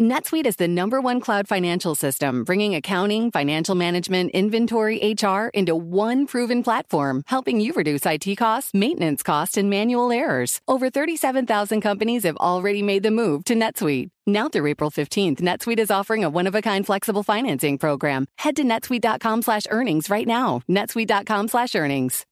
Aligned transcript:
NetSuite 0.00 0.46
is 0.46 0.56
the 0.56 0.66
number 0.66 0.98
one 0.98 1.20
cloud 1.20 1.46
financial 1.46 1.94
system, 1.94 2.42
bringing 2.42 2.74
accounting, 2.74 3.30
financial 3.30 3.74
management, 3.74 4.30
inventory, 4.30 5.14
HR 5.14 5.48
into 5.52 5.76
one 5.76 6.26
proven 6.26 6.62
platform, 6.62 7.22
helping 7.26 7.60
you 7.60 7.74
reduce 7.74 8.06
IT 8.06 8.34
costs, 8.36 8.72
maintenance 8.72 9.22
costs, 9.22 9.58
and 9.58 9.68
manual 9.68 10.10
errors. 10.10 10.62
Over 10.66 10.88
37,000 10.88 11.82
companies 11.82 12.22
have 12.22 12.38
already 12.38 12.82
made 12.82 13.02
the 13.02 13.10
move 13.10 13.44
to 13.44 13.54
NetSuite. 13.54 14.08
Now 14.26 14.48
through 14.48 14.68
April 14.68 14.90
15th, 14.90 15.42
NetSuite 15.42 15.78
is 15.78 15.90
offering 15.90 16.24
a 16.24 16.30
one-of-a-kind 16.30 16.86
flexible 16.86 17.22
financing 17.22 17.76
program. 17.76 18.26
Head 18.38 18.56
to 18.56 18.64
netsuite.com 18.64 19.42
slash 19.42 19.64
earnings 19.68 20.08
right 20.08 20.26
now. 20.26 20.62
netsuite.com 20.66 21.48
slash 21.48 21.74
earnings. 21.74 22.24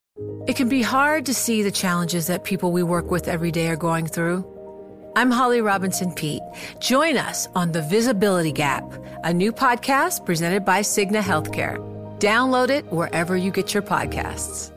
It 0.47 0.57
can 0.57 0.71
be 0.71 0.81
hard 0.81 1.27
to 1.27 1.35
see 1.35 1.63
the 1.63 1.71
challenges 1.71 2.29
that 2.29 2.45
people 2.45 2.73
we 2.73 2.83
work 2.83 3.11
with 3.11 3.29
every 3.29 3.53
day 3.53 3.69
are 3.69 3.77
going 3.77 4.07
through. 4.07 4.58
I'm 5.19 5.33
Holly 5.33 5.61
Robinson 5.61 6.13
Pete. 6.13 6.45
Join 6.79 7.17
us 7.17 7.49
on 7.57 7.73
The 7.73 7.83
Visibility 7.83 8.53
Gap, 8.53 8.85
a 9.25 9.35
new 9.35 9.51
podcast 9.51 10.25
presented 10.25 10.65
by 10.65 10.79
Cigna 10.79 11.21
Healthcare. 11.21 11.77
Download 12.21 12.71
it 12.71 12.85
wherever 12.93 13.37
you 13.37 13.51
get 13.51 13.75
your 13.75 13.83
podcasts. 13.83 14.71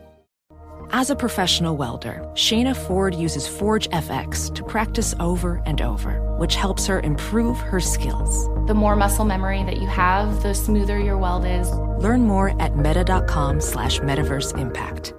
As 0.90 1.12
a 1.12 1.16
professional 1.16 1.77
welder, 1.77 2.27
Shayna 2.34 2.76
Ford 2.76 3.13
uses 3.13 3.48
Forge 3.48 3.88
FX 3.91 4.52
to 4.55 4.63
practice 4.63 5.13
over 5.20 5.62
and 5.68 5.80
over, 5.80 6.20
which 6.40 6.55
helps 6.55 6.88
her 6.88 7.02
improve 7.02 7.60
her 7.60 7.80
skills. 7.80 8.48
The 8.66 8.73
more 8.73 8.96
muscle 8.96 9.26
memory 9.26 9.63
that 9.66 9.77
you 9.77 9.88
have, 9.90 10.41
the 10.41 10.55
smoother 10.55 10.99
your 10.99 11.20
weld 11.20 11.46
is. 11.46 11.70
Learn 12.04 12.21
more 12.21 12.60
at 12.60 12.76
meta.com 12.76 13.62
slash 13.62 13.99
metaverse 13.99 14.58
impact. 14.58 15.13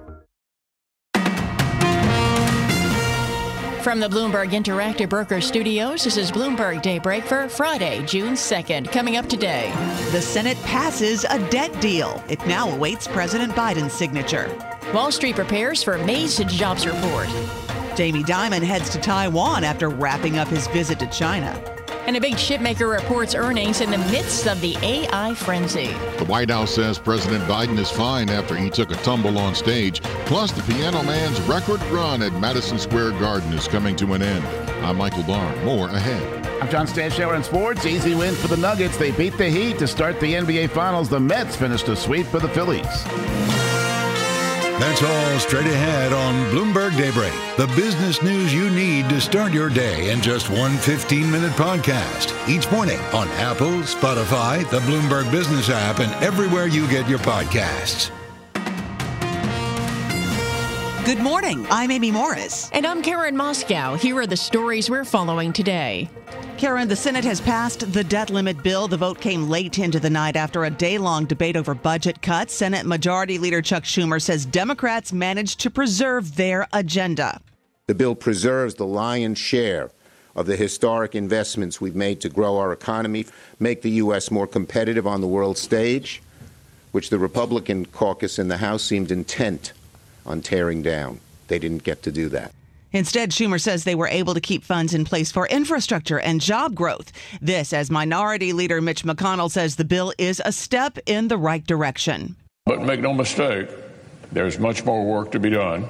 From 3.83 3.99
the 3.99 4.07
Bloomberg 4.07 4.51
Interactive 4.51 5.09
Broker 5.09 5.41
Studios, 5.41 6.05
this 6.05 6.15
is 6.15 6.31
Bloomberg 6.31 6.81
Daybreak 6.81 7.25
for 7.25 7.49
Friday, 7.49 8.01
June 8.05 8.35
2nd. 8.35 8.89
Coming 8.93 9.17
up 9.17 9.27
today. 9.27 9.73
The 10.13 10.21
Senate 10.21 10.57
passes 10.63 11.25
a 11.29 11.37
debt 11.49 11.81
deal. 11.81 12.23
It 12.29 12.39
now 12.47 12.69
awaits 12.69 13.09
President 13.09 13.51
Biden's 13.51 13.91
signature. 13.91 14.49
Wall 14.93 15.11
Street 15.11 15.35
prepares 15.35 15.83
for 15.83 15.97
May's 15.97 16.37
jobs 16.37 16.87
report. 16.87 17.27
Jamie 17.97 18.23
Dimon 18.23 18.63
heads 18.63 18.89
to 18.91 19.01
Taiwan 19.01 19.65
after 19.65 19.89
wrapping 19.89 20.37
up 20.37 20.47
his 20.47 20.65
visit 20.67 20.97
to 20.99 21.07
China. 21.07 21.51
And 22.05 22.17
a 22.17 22.21
big 22.21 22.33
chipmaker 22.33 22.93
reports 22.93 23.33
earnings 23.33 23.79
in 23.79 23.89
the 23.89 23.97
midst 23.97 24.45
of 24.47 24.59
the 24.59 24.75
AI 24.81 25.33
frenzy. 25.35 25.93
The 26.17 26.25
White 26.25 26.49
House 26.49 26.75
says 26.75 26.99
President 26.99 27.43
Biden 27.45 27.77
is 27.79 27.89
fine 27.89 28.29
after 28.29 28.55
he 28.55 28.69
took 28.69 28.91
a 28.91 28.95
tumble 28.95 29.37
on 29.37 29.55
stage. 29.55 30.01
Plus, 30.25 30.51
the 30.51 30.61
Piano 30.63 31.01
Man's 31.03 31.39
record 31.41 31.81
run 31.83 32.21
at 32.21 32.33
Madison 32.33 32.77
Square 32.77 33.11
Garden 33.11 33.53
is 33.53 33.67
coming 33.67 33.95
to 33.95 34.13
an 34.13 34.21
end. 34.21 34.43
I'm 34.83 34.97
Michael 34.97 35.23
Barr. 35.23 35.55
More 35.63 35.87
ahead. 35.87 36.45
I'm 36.61 36.69
John 36.69 36.87
Stashower 36.87 37.35
in 37.35 37.43
sports. 37.43 37.85
Easy 37.85 38.15
win 38.15 38.35
for 38.35 38.47
the 38.47 38.57
Nuggets. 38.57 38.97
They 38.97 39.11
beat 39.11 39.37
the 39.37 39.49
Heat 39.49 39.79
to 39.79 39.87
start 39.87 40.19
the 40.19 40.33
NBA 40.33 40.71
Finals. 40.71 41.09
The 41.09 41.19
Mets 41.19 41.55
finished 41.55 41.87
a 41.87 41.95
sweep 41.95 42.25
for 42.27 42.39
the 42.39 42.49
Phillies. 42.49 43.62
That's 44.79 45.03
all 45.03 45.39
straight 45.39 45.67
ahead 45.67 46.13
on 46.13 46.33
Bloomberg 46.51 46.97
Daybreak, 46.97 47.33
the 47.57 47.67
business 47.75 48.21
news 48.21 48.53
you 48.53 48.69
need 48.69 49.07
to 49.09 49.21
start 49.21 49.53
your 49.53 49.69
day 49.69 50.11
in 50.11 50.21
just 50.21 50.49
one 50.49 50.77
15 50.77 51.29
minute 51.29 51.51
podcast. 51.53 52.33
Each 52.49 52.69
morning 52.71 52.99
on 53.13 53.27
Apple, 53.29 53.81
Spotify, 53.83 54.69
the 54.69 54.79
Bloomberg 54.79 55.31
Business 55.31 55.69
app, 55.69 55.99
and 55.99 56.11
everywhere 56.23 56.67
you 56.67 56.87
get 56.89 57.07
your 57.07 57.19
podcasts. 57.19 58.11
Good 61.05 61.19
morning. 61.19 61.67
I'm 61.69 61.91
Amy 61.91 62.11
Morris. 62.11 62.69
And 62.71 62.87
I'm 62.87 63.01
Karen 63.01 63.35
Moscow. 63.35 63.95
Here 63.95 64.17
are 64.19 64.25
the 64.25 64.37
stories 64.37 64.89
we're 64.89 65.03
following 65.03 65.51
today. 65.51 66.09
Karen, 66.57 66.87
the 66.87 66.95
Senate 66.95 67.25
has 67.25 67.41
passed 67.41 67.91
the 67.91 68.05
debt 68.05 68.29
limit 68.29 68.63
bill. 68.63 68.87
The 68.87 68.95
vote 68.95 69.19
came 69.19 69.49
late 69.49 69.79
into 69.79 69.99
the 69.99 70.09
night 70.09 70.37
after 70.37 70.63
a 70.63 70.69
day 70.69 70.97
long 70.97 71.25
debate 71.25 71.57
over 71.57 71.75
budget 71.75 72.21
cuts. 72.21 72.53
Senate 72.53 72.85
Majority 72.85 73.37
Leader 73.37 73.61
Chuck 73.61 73.83
Schumer 73.83 74.21
says 74.21 74.45
Democrats 74.45 75.11
managed 75.11 75.59
to 75.59 75.69
preserve 75.69 76.37
their 76.37 76.69
agenda. 76.71 77.41
The 77.87 77.95
bill 77.95 78.15
preserves 78.15 78.75
the 78.75 78.87
lion's 78.87 79.39
share 79.39 79.91
of 80.37 80.45
the 80.45 80.55
historic 80.55 81.15
investments 81.15 81.81
we've 81.81 81.97
made 81.97 82.21
to 82.21 82.29
grow 82.29 82.57
our 82.57 82.71
economy, 82.71 83.25
make 83.59 83.81
the 83.81 83.91
U.S. 83.91 84.31
more 84.31 84.47
competitive 84.47 85.05
on 85.05 85.19
the 85.19 85.27
world 85.27 85.57
stage, 85.57 86.23
which 86.93 87.09
the 87.09 87.19
Republican 87.19 87.87
caucus 87.87 88.39
in 88.39 88.47
the 88.47 88.57
House 88.57 88.83
seemed 88.83 89.11
intent 89.11 89.73
on 90.25 90.41
tearing 90.41 90.81
down. 90.81 91.19
They 91.47 91.59
didn't 91.59 91.83
get 91.83 92.03
to 92.03 92.11
do 92.11 92.29
that. 92.29 92.51
Instead, 92.93 93.31
Schumer 93.31 93.59
says 93.59 93.83
they 93.83 93.95
were 93.95 94.07
able 94.07 94.35
to 94.35 94.39
keep 94.39 94.63
funds 94.63 94.93
in 94.93 95.03
place 95.03 95.31
for 95.31 95.47
infrastructure 95.47 96.19
and 96.19 96.39
job 96.39 96.75
growth. 96.75 97.11
This, 97.41 97.73
as 97.73 97.89
Minority 97.89 98.53
Leader 98.53 98.81
Mitch 98.81 99.03
McConnell 99.03 99.49
says 99.49 99.75
the 99.75 99.83
bill 99.83 100.13
is 100.19 100.41
a 100.45 100.51
step 100.51 100.99
in 101.07 101.27
the 101.27 101.37
right 101.37 101.65
direction. 101.65 102.35
But 102.65 102.83
make 102.83 102.99
no 102.99 103.13
mistake, 103.13 103.67
there's 104.31 104.59
much 104.59 104.85
more 104.85 105.03
work 105.05 105.31
to 105.31 105.39
be 105.39 105.49
done. 105.49 105.89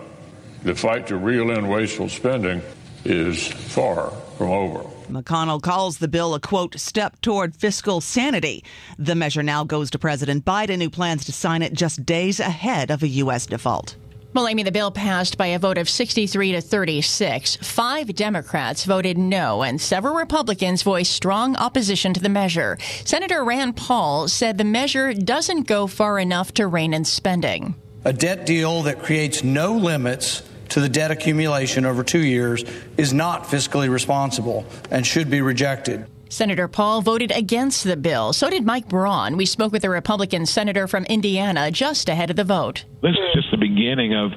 The 0.64 0.76
fight 0.76 1.08
to 1.08 1.18
reel 1.18 1.52
in 1.52 1.68
wasteful 1.68 2.08
spending 2.08 2.62
is 3.04 3.48
far 3.48 4.12
from 4.38 4.52
over. 4.52 4.90
McConnell 5.10 5.62
calls 5.62 5.98
the 5.98 6.08
bill 6.08 6.34
a 6.34 6.40
quote 6.40 6.80
step 6.80 7.20
toward 7.20 7.54
fiscal 7.54 8.00
sanity. 8.00 8.64
The 8.98 9.14
measure 9.14 9.44
now 9.44 9.66
goes 9.66 9.92
to 9.92 10.00
President 10.00 10.46
Biden, 10.46 10.82
who 10.82 10.90
plans 10.90 11.26
to 11.26 11.34
sign 11.34 11.62
it 11.62 11.74
just 11.74 12.06
days 12.06 12.40
ahead 12.40 12.92
of 12.92 13.04
a 13.04 13.08
U.S. 13.08 13.46
default. 13.46 13.98
Well, 14.34 14.48
Amy, 14.48 14.64
the 14.64 14.72
bill 14.72 14.90
passed 14.90 15.38
by 15.38 15.46
a 15.48 15.60
vote 15.60 15.78
of 15.78 15.88
63 15.88 16.54
to 16.54 16.62
36. 16.62 17.58
Five 17.58 18.16
Democrats 18.16 18.84
voted 18.84 19.16
no, 19.16 19.62
and 19.62 19.80
several 19.80 20.16
Republicans 20.16 20.82
voiced 20.82 21.12
strong 21.12 21.56
opposition 21.58 22.16
to 22.16 22.20
the 22.20 22.30
measure. 22.30 22.80
Senator 23.06 23.44
Rand 23.44 23.78
Paul 23.78 24.28
said 24.28 24.58
the 24.58 24.64
measure 24.64 25.14
doesn't 25.14 25.68
go 25.68 25.86
far 25.86 26.18
enough 26.18 26.52
to 26.56 26.66
rein 26.66 26.96
in 26.96 27.06
spending. 27.06 27.76
A 28.06 28.12
debt 28.12 28.48
deal 28.48 28.82
that 28.82 29.04
creates 29.04 29.44
no 29.44 29.74
limits 29.74 30.42
to 30.70 30.82
the 30.82 30.90
debt 30.90 31.12
accumulation 31.12 31.86
over 31.86 32.04
two 32.04 32.26
years 32.26 32.64
is 32.98 33.14
not 33.14 33.44
fiscally 33.44 33.88
responsible 33.88 34.66
and 34.90 35.06
should 35.06 35.30
be 35.30 35.42
rejected. 35.42 36.08
Senator 36.34 36.68
Paul 36.68 37.04
voted 37.04 37.32
against 37.32 37.84
the 37.84 37.96
bill. 37.96 38.34
So 38.34 38.50
did 38.50 38.66
Mike 38.66 38.90
Braun. 38.90 39.38
We 39.38 39.46
spoke 39.46 39.72
with 39.72 39.84
a 39.84 39.90
Republican 39.92 40.48
senator 40.48 40.88
from 40.88 41.06
Indiana 41.06 41.70
just 41.70 42.10
ahead 42.10 42.32
of 42.32 42.36
the 42.36 42.44
vote. 42.44 42.86
This 43.04 43.12
is 43.12 43.36
just 43.36 43.52
the 43.52 43.58
beginning 43.74 44.14
of 44.14 44.32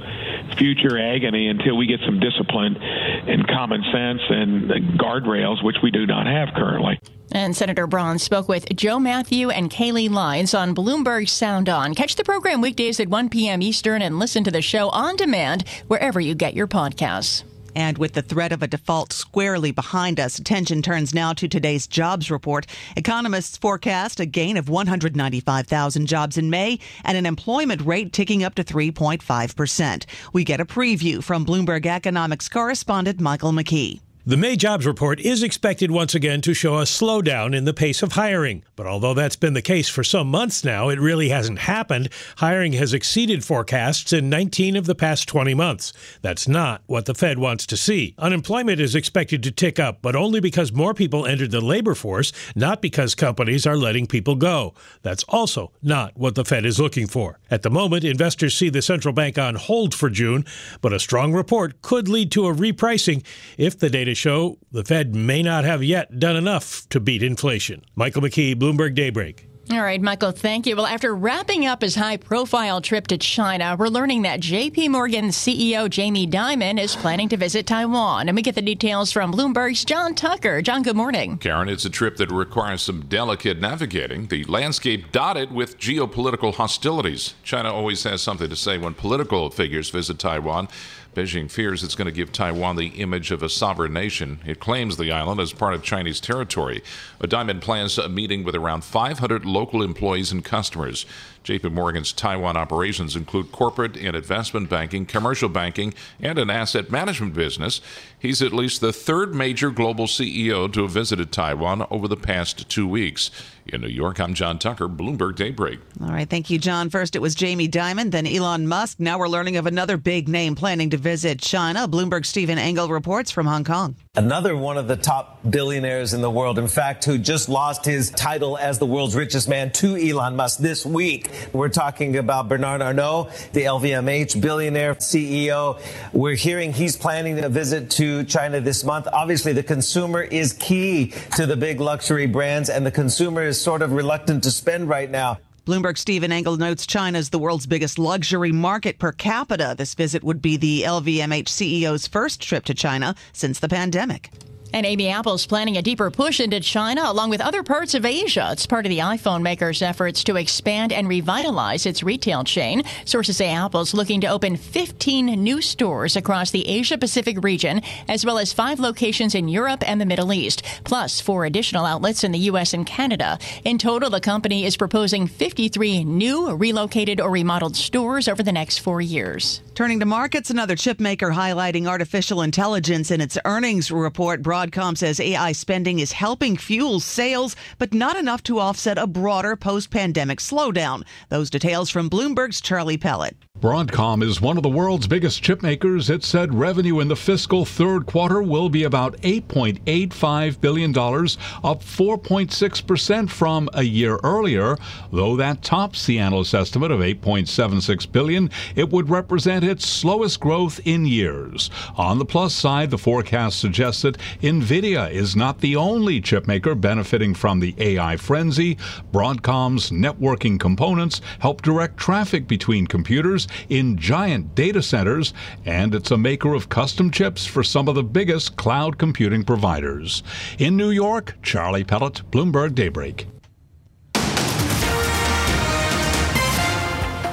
future 0.57 0.99
agony 0.99 1.49
until 1.49 1.77
we 1.77 1.87
get 1.87 2.01
some 2.05 2.21
discipline 2.21 2.77
and 2.77 3.47
common 3.49 3.83
sense 3.93 4.21
and 4.29 4.71
guardrails, 4.99 5.63
which 5.65 5.77
we 5.83 5.91
do 5.91 6.07
not 6.07 6.27
have 6.27 6.49
currently. 6.55 6.99
And 7.33 7.57
Senator 7.57 7.87
Braun 7.87 8.19
spoke 8.19 8.49
with 8.49 8.67
Joe 8.77 8.99
Matthew 8.99 9.51
and 9.51 9.71
Kaylee 9.71 10.09
Leinz 10.09 10.55
on 10.55 10.75
Bloomberg 10.75 11.29
Sound 11.29 11.69
On. 11.69 11.95
Catch 11.95 12.17
the 12.17 12.25
program 12.25 12.61
weekdays 12.61 13.01
at 13.01 13.09
1 13.09 13.29
p.m. 13.29 13.63
Eastern 13.63 14.01
and 14.01 14.19
listen 14.19 14.45
to 14.45 14.51
the 14.51 14.63
show 14.63 14.89
on 14.91 15.17
demand 15.17 15.69
wherever 15.89 16.21
you 16.21 16.35
get 16.35 16.55
your 16.55 16.69
podcasts. 16.69 17.43
And 17.76 17.98
with 17.98 18.14
the 18.14 18.22
threat 18.22 18.53
of 18.53 18.62
a 18.62 18.66
default 18.66 19.12
squarely 19.12 19.70
behind 19.70 20.19
us, 20.19 20.38
attention 20.38 20.81
turns 20.81 21.14
now 21.14 21.34
to 21.34 21.47
today's 21.47 21.87
jobs 21.87 22.31
report. 22.31 22.66
Economists 22.97 23.59
forecast 23.59 24.19
a 24.19 24.25
gain 24.25 24.56
of 24.56 24.70
195,000 24.70 26.06
jobs 26.06 26.38
in 26.38 26.48
May 26.48 26.78
and 27.04 27.19
an 27.19 27.26
employment 27.26 27.82
rate 27.82 28.14
ticking 28.14 28.42
up 28.42 28.54
to 28.54 28.64
3.5%. 28.64 30.06
We 30.32 30.42
get 30.42 30.59
a 30.59 30.64
preview 30.64 31.22
from 31.22 31.44
Bloomberg 31.44 31.84
economics 31.84 32.48
correspondent 32.48 33.20
Michael 33.20 33.53
McKee. 33.53 34.00
The 34.28 34.37
May 34.37 34.56
jobs 34.56 34.84
report 34.84 35.20
is 35.20 35.44
expected 35.44 35.92
once 35.92 36.12
again 36.12 36.41
to 36.41 36.53
show 36.53 36.78
a 36.78 36.82
slowdown 36.82 37.54
in 37.54 37.64
the 37.64 37.72
pace 37.72 38.03
of 38.03 38.14
hiring. 38.14 38.64
But 38.75 38.88
although 38.88 39.14
that's 39.14 39.37
been 39.37 39.54
the 39.54 39.62
case 39.62 39.88
for 39.88 40.03
some 40.03 40.26
months 40.26 40.64
now, 40.64 40.88
it 40.88 40.98
really 40.98 41.28
hasn't 41.28 41.60
happened. 41.60 42.09
Hiring 42.38 42.72
has 42.72 42.92
exceeded 42.92 43.44
forecasts 43.44 44.12
in 44.12 44.28
19 44.28 44.75
of 44.75 44.87
the 44.87 44.97
past 44.97 45.28
20 45.28 45.54
months. 45.54 45.93
That's 46.23 46.49
not 46.49 46.82
what 46.87 47.06
the 47.06 47.14
Fed 47.14 47.38
wants 47.38 47.67
to 47.67 47.76
see. 47.76 48.17
Unemployment 48.19 48.81
is 48.81 48.96
expected 48.96 49.44
to 49.44 49.52
tick 49.52 49.78
up, 49.78 50.02
but 50.02 50.17
only 50.17 50.40
because 50.40 50.72
more 50.72 50.93
people 50.93 51.25
entered 51.25 51.52
the 51.52 51.61
labor 51.61 51.94
force, 51.94 52.32
not 52.56 52.82
because 52.82 53.14
companies 53.14 53.64
are 53.64 53.76
letting 53.76 54.08
people 54.08 54.34
go. 54.34 54.75
That's 55.02 55.22
also 55.29 55.70
not 55.84 56.17
what 56.17 56.34
the 56.34 56.44
Fed 56.44 56.67
is 56.67 56.81
looking 56.81 57.06
for. 57.06 57.38
At 57.49 57.62
the 57.62 57.70
moment, 57.70 58.02
investors 58.02 58.56
see 58.56 58.70
the 58.70 58.82
central 58.82 59.14
bank 59.14 59.38
on 59.38 59.55
hold 59.55 59.94
for 59.94 60.11
June, 60.11 60.44
but 60.81 60.93
a 60.93 60.99
strong 60.99 61.32
report 61.32 61.81
could 61.81 62.08
lead 62.08 62.32
to 62.32 62.49
a 62.49 62.52
repricing 62.52 63.25
if 63.56 63.79
the 63.79 63.88
data 63.88 64.16
show 64.17 64.59
the 64.73 64.85
Fed 64.85 65.15
may 65.15 65.43
not 65.43 65.65
have 65.65 65.85
yet 65.85 66.19
done 66.19 66.37
enough 66.37 66.89
to 66.91 67.01
beat 67.01 67.23
inflation. 67.23 67.85
Michael 67.95 68.23
McKee, 68.23 68.55
Bloomberg 68.55 68.95
Daybreak. 68.95 69.49
All 69.69 69.83
right, 69.83 70.01
Michael, 70.01 70.31
thank 70.31 70.65
you. 70.65 70.77
Well, 70.77 70.87
after 70.87 71.13
wrapping 71.13 71.67
up 71.67 71.83
his 71.83 71.97
high 71.97 72.19
profile 72.19 72.81
trip 72.81 73.09
to 73.09 73.19
China, 73.19 73.75
we're 73.77 73.89
learning 73.89 74.23
that 74.23 74.39
JP 74.39 74.91
Morgan 74.91 75.31
CEO 75.31 75.91
Jamie 75.91 76.29
Dimon 76.29 76.81
is 76.81 76.95
planning 76.95 77.29
to 77.31 77.37
visit 77.37 77.67
Taiwan. 77.67 78.29
And 78.29 78.37
we 78.37 78.43
get 78.43 78.55
the 78.55 78.63
details 78.63 79.11
from 79.11 79.33
Bloomberg's 79.33 79.85
John 79.85 80.15
Tucker. 80.15 80.63
John, 80.63 80.85
good 80.85 80.95
morning. 80.95 81.39
Karen, 81.39 81.69
it's 81.69 81.85
a 81.85 81.91
trip 81.91 82.17
that 82.19 82.31
requires 82.31 82.83
some 82.83 83.07
delicate 83.07 83.61
navigating. 83.61 84.29
The 84.29 84.45
landscape 84.45 85.11
dotted 85.11 85.51
with 85.51 85.81
geopolitical 85.81 86.55
hostilities. 86.55 87.35
China 87.43 87.75
always 87.75 88.05
has 88.05 88.23
something 88.23 88.49
to 88.49 88.57
say 88.57 88.79
when 88.79 88.95
political 88.95 89.51
figures 89.51 89.91
visit 89.91 90.21
Taiwan. 90.21 90.69
Beijing 91.17 91.51
fears 91.51 91.83
it's 91.83 91.95
going 91.95 92.05
to 92.05 92.13
give 92.13 92.31
Taiwan 92.31 92.77
the 92.77 92.89
image 92.89 93.31
of 93.31 93.43
a 93.43 93.49
sovereign 93.49 93.95
nation. 93.95 94.39
It 94.45 94.61
claims 94.61 94.99
the 94.99 95.11
island 95.11 95.41
as 95.41 95.55
part 95.55 95.73
of 95.73 95.83
Chinese 95.83 96.21
territory. 96.21 96.83
A 97.21 97.27
Dimon 97.27 97.63
plans 97.63 97.97
a 97.97 98.07
meeting 98.07 98.45
with 98.45 98.55
around 98.55 98.85
500 98.85 99.47
local 99.47 99.83
employees 99.83 100.31
and 100.31 100.45
customers. 100.45 101.07
JP 101.46 101.72
Morgan's 101.72 102.12
Taiwan 102.12 102.56
operations 102.56 103.14
include 103.14 103.52
corporate 103.52 103.96
and 103.96 104.16
investment 104.16 104.69
banking, 104.69 105.06
commercial 105.06 105.48
banking, 105.48 105.94
and 106.20 106.40
an 106.40 106.50
asset 106.50 106.90
management 106.90 107.34
business. 107.34 107.81
He's 108.19 108.43
at 108.43 108.52
least 108.52 108.81
the 108.81 108.93
third 108.93 109.32
major 109.32 109.70
global 109.70 110.06
CEO 110.06 110.72
to 110.72 110.82
have 110.82 110.90
visited 110.90 111.31
Taiwan 111.31 111.87
over 111.88 112.08
the 112.08 112.16
past 112.16 112.69
two 112.69 112.88
weeks. 112.88 113.31
In 113.66 113.81
New 113.81 113.88
York, 113.88 114.20
I'm 114.20 114.34
John 114.34 114.58
Tucker, 114.58 114.88
Bloomberg 114.88 115.37
Daybreak. 115.37 115.81
All 116.00 116.08
right, 116.08 116.28
thank 116.28 116.50
you, 116.50 116.58
John. 116.58 116.88
First, 116.88 117.16
it 117.16 117.19
was 117.20 117.34
Jamie 117.34 117.69
Dimon, 117.69 118.12
then 118.12 118.26
Elon 118.26 118.66
Musk. 118.69 119.00
Now 119.00 119.19
we're 119.19 119.28
learning 119.28 119.56
of 119.56 119.66
another 119.66 119.96
big 119.96 120.28
name 120.28 120.54
planning 120.54 120.90
to 120.90 120.96
visit 120.96 121.40
China. 121.40 121.88
Bloomberg 121.88 122.26
Stephen 122.26 122.58
Engle 122.58 122.88
reports 122.88 123.31
from 123.31 123.46
Hong 123.46 123.64
Kong. 123.64 123.96
Another 124.14 124.56
one 124.56 124.78
of 124.78 124.88
the 124.88 124.96
top 124.96 125.40
billionaires 125.48 126.14
in 126.14 126.22
the 126.22 126.31
world, 126.31 126.58
in 126.58 126.69
fact, 126.69 127.04
who 127.04 127.19
just 127.19 127.48
lost 127.48 127.84
his 127.84 128.10
title 128.10 128.56
as 128.56 128.78
the 128.78 128.87
world's 128.87 129.16
richest 129.16 129.48
man 129.48 129.70
to 129.72 129.96
Elon 129.96 130.37
Musk 130.37 130.58
this 130.58 130.87
week. 130.87 131.28
We're 131.53 131.69
talking 131.69 132.17
about 132.17 132.49
Bernard 132.49 132.83
Arnault, 132.83 133.31
the 133.53 133.62
LVMH 133.62 134.41
billionaire 134.41 134.94
CEO. 134.94 135.81
We're 136.12 136.35
hearing 136.35 136.73
he's 136.73 136.97
planning 136.97 137.38
a 137.43 137.49
visit 137.49 137.91
to 137.93 138.25
China 138.25 138.61
this 138.61 138.85
month. 138.85 139.09
Obviously, 139.12 139.53
the 139.53 139.62
consumer 139.62 140.23
is 140.23 140.53
key 140.55 141.12
to 141.37 141.47
the 141.47 141.56
big 141.56 141.81
luxury 141.81 142.27
brands, 142.27 142.69
and 142.69 142.85
the 142.85 142.91
consumer 142.91 143.43
is 143.43 143.61
sort 143.61 143.83
of 143.83 143.93
reluctant 143.93 144.44
to 144.44 144.50
spend 144.50 144.88
right 144.88 145.11
now. 145.11 145.38
Bloomberg 145.67 145.99
Stephen 145.99 146.31
Engle 146.31 146.56
notes 146.56 146.87
China 146.87 147.19
is 147.19 147.31
the 147.31 147.41
world's 147.41 147.67
biggest 147.67 147.99
luxury 147.99 148.53
market 148.53 149.00
per 149.00 149.11
capita. 149.11 149.75
This 149.77 149.97
visit 149.97 150.23
would 150.23 150.41
be 150.41 150.56
the 150.56 150.82
LVMH 150.82 151.47
CEO's 151.47 152.06
first 152.06 152.41
trip 152.41 152.65
to 152.67 152.75
China 152.75 153.17
since 153.32 153.59
the 153.59 153.69
pandemic. 153.69 154.31
And 154.76 154.84
Amy 154.84 155.08
Apple's 155.08 155.46
planning 155.46 155.78
a 155.78 155.81
deeper 155.81 156.11
push 156.11 156.38
into 156.38 156.61
China 156.61 157.05
along 157.06 157.31
with 157.31 157.40
other 157.40 157.62
parts 157.62 157.94
of 157.94 158.05
Asia. 158.05 158.50
It's 158.52 158.67
part 158.67 158.84
of 158.84 158.90
the 158.90 158.99
iPhone 158.99 159.40
maker's 159.40 159.81
efforts 159.81 160.23
to 160.25 160.37
expand 160.37 160.93
and 160.93 161.08
revitalize 161.08 161.87
its 161.87 162.02
retail 162.02 162.44
chain. 162.44 162.82
Sources 163.06 163.38
say 163.38 163.49
Apple's 163.49 163.94
looking 163.94 164.20
to 164.20 164.26
open 164.26 164.58
15 164.58 165.43
new 165.43 165.62
stores 165.62 166.14
across 166.14 166.50
the 166.50 166.69
Asia 166.69 166.99
Pacific 166.99 167.43
region, 167.43 167.81
as 168.06 168.26
well 168.26 168.37
as 168.37 168.52
five 168.52 168.78
locations 168.78 169.34
in 169.34 169.49
Europe 169.49 169.82
and 169.88 169.99
the 169.99 170.05
Middle 170.05 170.31
East, 170.31 170.62
plus 170.84 171.22
four 171.22 171.46
additional 171.46 171.87
outlets 171.87 172.22
in 172.22 172.32
the 172.32 172.50
U.S. 172.50 172.75
and 172.75 172.87
Canada. 172.87 173.38
In 173.64 173.79
total, 173.79 174.11
the 174.11 174.20
company 174.20 174.67
is 174.67 174.76
proposing 174.76 175.26
53 175.26 176.05
new, 176.05 176.55
relocated, 176.55 177.19
or 177.19 177.31
remodeled 177.31 177.76
stores 177.76 178.29
over 178.29 178.43
the 178.43 178.52
next 178.52 178.81
four 178.81 179.00
years. 179.00 179.62
Turning 179.75 180.00
to 180.00 180.06
markets, 180.06 180.50
another 180.50 180.76
chip 180.76 181.00
maker 181.00 181.31
highlighting 181.31 181.87
artificial 181.87 182.43
intelligence 182.43 183.11
in 183.11 183.22
its 183.22 183.38
earnings 183.46 183.90
report. 183.90 184.43
Broadcom 184.67 184.97
says 184.97 185.21
AI 185.21 185.53
spending 185.53 186.01
is 186.01 186.13
helping 186.13 186.57
fuel 186.57 186.99
sales, 187.01 187.55
but 187.79 187.95
not 187.95 188.17
enough 188.17 188.43
to 188.45 188.59
offset 188.59 188.99
a 188.99 189.07
broader 189.07 189.55
post 189.57 189.91
pandemic 189.91 190.39
slowdown. 190.41 191.05
Those 191.29 191.51
details 191.51 191.91
from 191.91 192.11
Bloomberg's 192.11 192.61
Charlie 192.61 192.99
Pellet. 192.99 193.37
Broadcom 193.58 194.23
is 194.23 194.38
one 194.38 194.58
of 194.58 194.62
the 194.62 194.69
world's 194.69 195.06
biggest 195.06 195.43
chip 195.43 195.62
makers. 195.62 196.11
It 196.11 196.23
said 196.23 196.53
revenue 196.53 197.00
in 197.00 197.08
the 197.08 197.17
fiscal 197.17 197.64
third 197.64 198.05
quarter 198.05 198.43
will 198.43 198.69
be 198.69 198.85
about 198.85 199.17
$8.85 199.23 200.61
billion, 200.61 200.91
up 200.91 201.81
4.6% 201.82 203.31
from 203.31 203.70
a 203.73 203.82
year 203.82 204.19
earlier. 204.23 204.76
Though 205.11 205.37
that 205.37 205.62
tops 205.62 206.05
the 206.05 206.19
analyst 206.19 206.53
estimate 206.53 206.91
of 206.91 207.00
8.76 207.00 208.12
billion, 208.12 208.50
it 208.75 208.91
would 208.91 209.08
represent 209.08 209.64
its 209.64 209.88
slowest 209.88 210.38
growth 210.38 210.79
in 210.85 211.06
years. 211.06 211.70
On 211.97 212.19
the 212.19 212.26
plus 212.26 212.55
side, 212.55 212.91
the 212.91 212.99
forecast 212.99 213.58
suggests 213.58 214.03
that 214.03 214.19
NVIDIA 214.43 215.11
is 215.11 215.35
not 215.35 215.61
the 215.61 215.76
only 215.76 216.20
chip 216.20 216.47
maker 216.47 216.75
benefiting 216.75 217.32
from 217.32 217.61
the 217.61 217.75
AI 217.79 218.19
frenzy. 218.19 218.76
Broadcom's 219.14 219.91
networking 219.91 220.61
components 220.61 221.23
help 221.38 221.62
direct 221.62 221.97
traffic 221.97 222.47
between 222.47 222.87
computers 222.87 223.45
in 223.69 223.96
giant 223.96 224.54
data 224.54 224.82
centers, 224.82 225.32
and 225.64 225.94
it's 225.94 226.10
a 226.10 226.19
maker 226.19 226.54
of 226.54 226.69
custom 226.69 227.10
chips 227.10 227.46
for 227.46 227.62
some 227.62 227.88
of 227.88 227.94
the 227.94 228.02
biggest 228.02 228.56
cloud 228.56 228.98
computing 228.98 229.44
providers. 229.44 230.22
In 230.58 230.76
New 230.76 230.90
York, 230.90 231.37
Charlie 231.43 231.84
Pellet, 231.84 232.22
Bloomberg 232.31 232.75
Daybreak. 232.75 233.26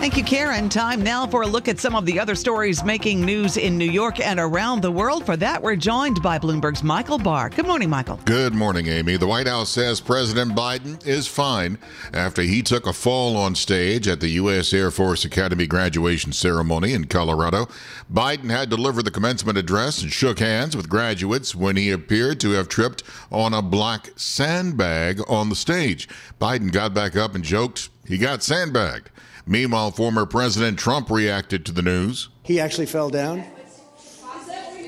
Thank 0.03 0.17
you, 0.17 0.23
Karen. 0.25 0.67
Time 0.67 1.01
now 1.01 1.25
for 1.25 1.43
a 1.43 1.47
look 1.47 1.69
at 1.69 1.79
some 1.79 1.95
of 1.95 2.05
the 2.05 2.19
other 2.19 2.35
stories 2.35 2.83
making 2.83 3.23
news 3.23 3.55
in 3.55 3.77
New 3.77 3.89
York 3.89 4.19
and 4.19 4.37
around 4.37 4.81
the 4.81 4.91
world. 4.91 5.25
For 5.25 5.37
that, 5.37 5.63
we're 5.63 5.77
joined 5.77 6.21
by 6.21 6.37
Bloomberg's 6.37 6.83
Michael 6.83 7.17
Barr. 7.17 7.49
Good 7.49 7.65
morning, 7.65 7.89
Michael. 7.89 8.19
Good 8.25 8.53
morning, 8.53 8.87
Amy. 8.87 9.15
The 9.15 9.27
White 9.27 9.47
House 9.47 9.69
says 9.69 10.01
President 10.01 10.57
Biden 10.57 11.07
is 11.07 11.27
fine 11.27 11.77
after 12.13 12.41
he 12.41 12.61
took 12.61 12.85
a 12.85 12.91
fall 12.91 13.37
on 13.37 13.55
stage 13.55 14.05
at 14.09 14.19
the 14.19 14.27
U.S. 14.31 14.73
Air 14.73 14.91
Force 14.91 15.23
Academy 15.23 15.67
graduation 15.67 16.33
ceremony 16.33 16.91
in 16.91 17.05
Colorado. 17.05 17.69
Biden 18.11 18.49
had 18.49 18.69
delivered 18.69 19.05
the 19.05 19.09
commencement 19.09 19.57
address 19.57 20.01
and 20.01 20.11
shook 20.11 20.39
hands 20.39 20.75
with 20.75 20.89
graduates 20.89 21.55
when 21.55 21.77
he 21.77 21.91
appeared 21.91 22.41
to 22.41 22.51
have 22.51 22.67
tripped 22.67 23.03
on 23.31 23.53
a 23.53 23.61
black 23.61 24.09
sandbag 24.17 25.21
on 25.29 25.47
the 25.47 25.55
stage. 25.55 26.09
Biden 26.41 26.73
got 26.73 26.93
back 26.93 27.15
up 27.15 27.35
and 27.35 27.43
joked 27.45 27.87
he 28.05 28.17
got 28.17 28.43
sandbagged. 28.43 29.09
Meanwhile, 29.45 29.91
former 29.91 30.25
President 30.25 30.79
Trump 30.79 31.09
reacted 31.09 31.65
to 31.65 31.71
the 31.71 31.81
news. 31.81 32.29
He 32.43 32.59
actually 32.59 32.85
fell 32.85 33.09
down. 33.09 33.43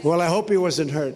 Well, 0.04 0.22
I 0.22 0.28
hope 0.28 0.50
he 0.50 0.58
wasn't 0.58 0.92
hurt. 0.92 1.16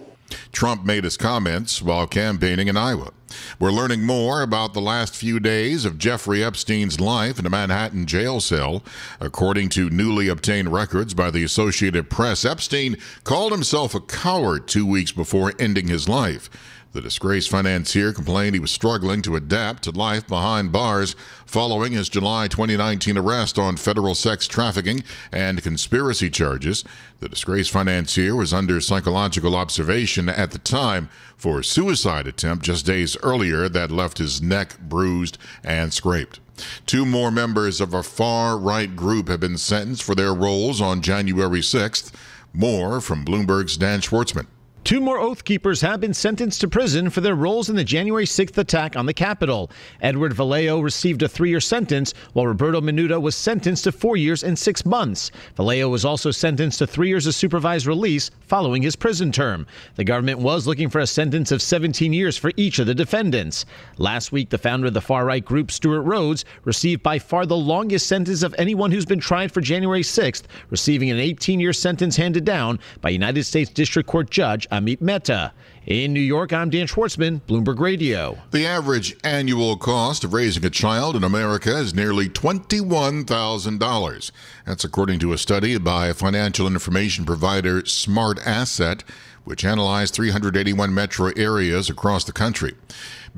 Trump 0.51 0.83
made 0.83 1.03
his 1.03 1.17
comments 1.17 1.81
while 1.81 2.07
campaigning 2.07 2.67
in 2.67 2.77
Iowa. 2.77 3.11
We're 3.59 3.71
learning 3.71 4.03
more 4.03 4.41
about 4.41 4.73
the 4.73 4.81
last 4.81 5.15
few 5.15 5.39
days 5.39 5.85
of 5.85 5.99
Jeffrey 5.99 6.43
Epstein's 6.43 6.99
life 6.99 7.37
in 7.37 7.45
a 7.45 7.49
Manhattan 7.49 8.05
jail 8.07 8.39
cell. 8.39 8.83
According 9.19 9.69
to 9.69 9.89
newly 9.89 10.27
obtained 10.27 10.73
records 10.73 11.13
by 11.13 11.29
the 11.29 11.43
Associated 11.43 12.09
Press, 12.09 12.45
Epstein 12.45 12.97
called 13.23 13.51
himself 13.51 13.93
a 13.93 14.01
coward 14.01 14.67
two 14.67 14.85
weeks 14.85 15.11
before 15.11 15.53
ending 15.59 15.87
his 15.87 16.09
life. 16.09 16.49
The 16.91 17.01
disgraced 17.01 17.51
financier 17.51 18.11
complained 18.13 18.55
he 18.55 18.59
was 18.59 18.71
struggling 18.71 19.21
to 19.21 19.35
adapt 19.35 19.83
to 19.83 19.91
life 19.91 20.27
behind 20.27 20.71
bars 20.71 21.15
following 21.45 21.91
his 21.91 22.09
July 22.09 22.47
2019 22.47 23.15
arrest 23.15 23.59
on 23.59 23.77
federal 23.77 24.15
sex 24.15 24.47
trafficking 24.47 25.03
and 25.31 25.61
conspiracy 25.61 26.31
charges. 26.31 26.83
The 27.19 27.29
disgraced 27.29 27.69
financier 27.69 28.35
was 28.35 28.53
under 28.53 28.81
psychological 28.81 29.55
observation 29.55 30.29
at 30.29 30.49
the 30.49 30.57
time 30.57 31.09
for 31.37 31.59
a 31.59 31.63
suicide 31.63 32.25
attempt 32.25 32.65
just 32.65 32.87
days 32.87 33.15
earlier 33.21 33.69
that 33.69 33.91
left 33.91 34.17
his 34.17 34.41
neck 34.41 34.79
bruised 34.79 35.37
and 35.63 35.93
scraped. 35.93 36.39
Two 36.87 37.05
more 37.05 37.29
members 37.29 37.79
of 37.79 37.93
a 37.93 38.01
far 38.01 38.57
right 38.57 38.95
group 38.95 39.27
have 39.27 39.41
been 39.41 39.59
sentenced 39.59 40.01
for 40.01 40.15
their 40.15 40.33
roles 40.33 40.81
on 40.81 41.01
January 41.01 41.61
6th. 41.61 42.11
More 42.51 42.99
from 42.99 43.23
Bloomberg's 43.23 43.77
Dan 43.77 44.01
Schwartzman. 44.01 44.47
Two 44.85 45.01
more 45.01 45.19
Oath 45.19 45.43
Keepers 45.43 45.81
have 45.81 45.99
been 45.99 46.15
sentenced 46.15 46.61
to 46.61 46.67
prison 46.67 47.09
for 47.11 47.21
their 47.21 47.35
roles 47.35 47.69
in 47.69 47.75
the 47.75 47.83
January 47.83 48.25
6th 48.25 48.57
attack 48.57 48.95
on 48.95 49.05
the 49.05 49.13
Capitol. 49.13 49.69
Edward 50.01 50.33
Vallejo 50.33 50.79
received 50.79 51.21
a 51.21 51.27
three 51.27 51.49
year 51.49 51.59
sentence, 51.59 52.13
while 52.33 52.47
Roberto 52.47 52.81
Minuta 52.81 53.21
was 53.21 53.35
sentenced 53.35 53.83
to 53.83 53.91
four 53.91 54.17
years 54.17 54.43
and 54.43 54.57
six 54.57 54.85
months. 54.85 55.29
Vallejo 55.57 55.89
was 55.89 56.05
also 56.05 56.31
sentenced 56.31 56.79
to 56.79 56.87
three 56.87 57.09
years 57.09 57.27
of 57.27 57.35
supervised 57.35 57.85
release 57.85 58.31
following 58.47 58.81
his 58.81 58.95
prison 58.95 59.31
term. 59.31 59.67
The 59.95 60.03
government 60.05 60.39
was 60.39 60.65
looking 60.65 60.89
for 60.89 60.99
a 60.99 61.07
sentence 61.07 61.51
of 61.51 61.61
17 61.61 62.11
years 62.11 62.37
for 62.37 62.51
each 62.57 62.79
of 62.79 62.87
the 62.87 62.95
defendants. 62.95 63.65
Last 63.97 64.31
week, 64.31 64.49
the 64.49 64.57
founder 64.57 64.87
of 64.87 64.95
the 64.95 65.01
far 65.01 65.25
right 65.25 65.43
group, 65.43 65.69
Stewart 65.71 66.05
Rhodes, 66.05 66.45
received 66.63 67.03
by 67.03 67.19
far 67.19 67.45
the 67.45 67.55
longest 67.55 68.07
sentence 68.07 68.41
of 68.41 68.55
anyone 68.57 68.91
who's 68.91 69.05
been 69.05 69.19
tried 69.19 69.51
for 69.51 69.61
January 69.61 70.03
6th, 70.03 70.43
receiving 70.71 71.11
an 71.11 71.19
18 71.19 71.59
year 71.59 71.73
sentence 71.73 72.15
handed 72.15 72.45
down 72.45 72.79
by 73.01 73.09
United 73.09 73.43
States 73.43 73.69
District 73.69 74.07
Court 74.07 74.31
Judge 74.31 74.65
Amit 74.71 75.01
Mehta. 75.01 75.51
In 75.85 76.13
New 76.13 76.19
York, 76.19 76.53
I'm 76.53 76.69
Dan 76.69 76.87
Schwartzman, 76.87 77.41
Bloomberg 77.47 77.79
Radio. 77.79 78.37
The 78.51 78.65
average 78.65 79.15
annual 79.23 79.77
cost 79.77 80.23
of 80.23 80.33
raising 80.33 80.63
a 80.65 80.69
child 80.69 81.15
in 81.15 81.23
America 81.23 81.75
is 81.77 81.95
nearly 81.95 82.29
$21,000. 82.29 84.31
That's 84.65 84.83
according 84.83 85.19
to 85.19 85.33
a 85.33 85.37
study 85.37 85.77
by 85.79 86.13
financial 86.13 86.67
information 86.67 87.25
provider 87.25 87.81
SmartAsset, 87.81 89.01
which 89.45 89.65
analyzed 89.65 90.13
381 90.13 90.93
metro 90.93 91.31
areas 91.35 91.89
across 91.89 92.23
the 92.23 92.31
country. 92.31 92.75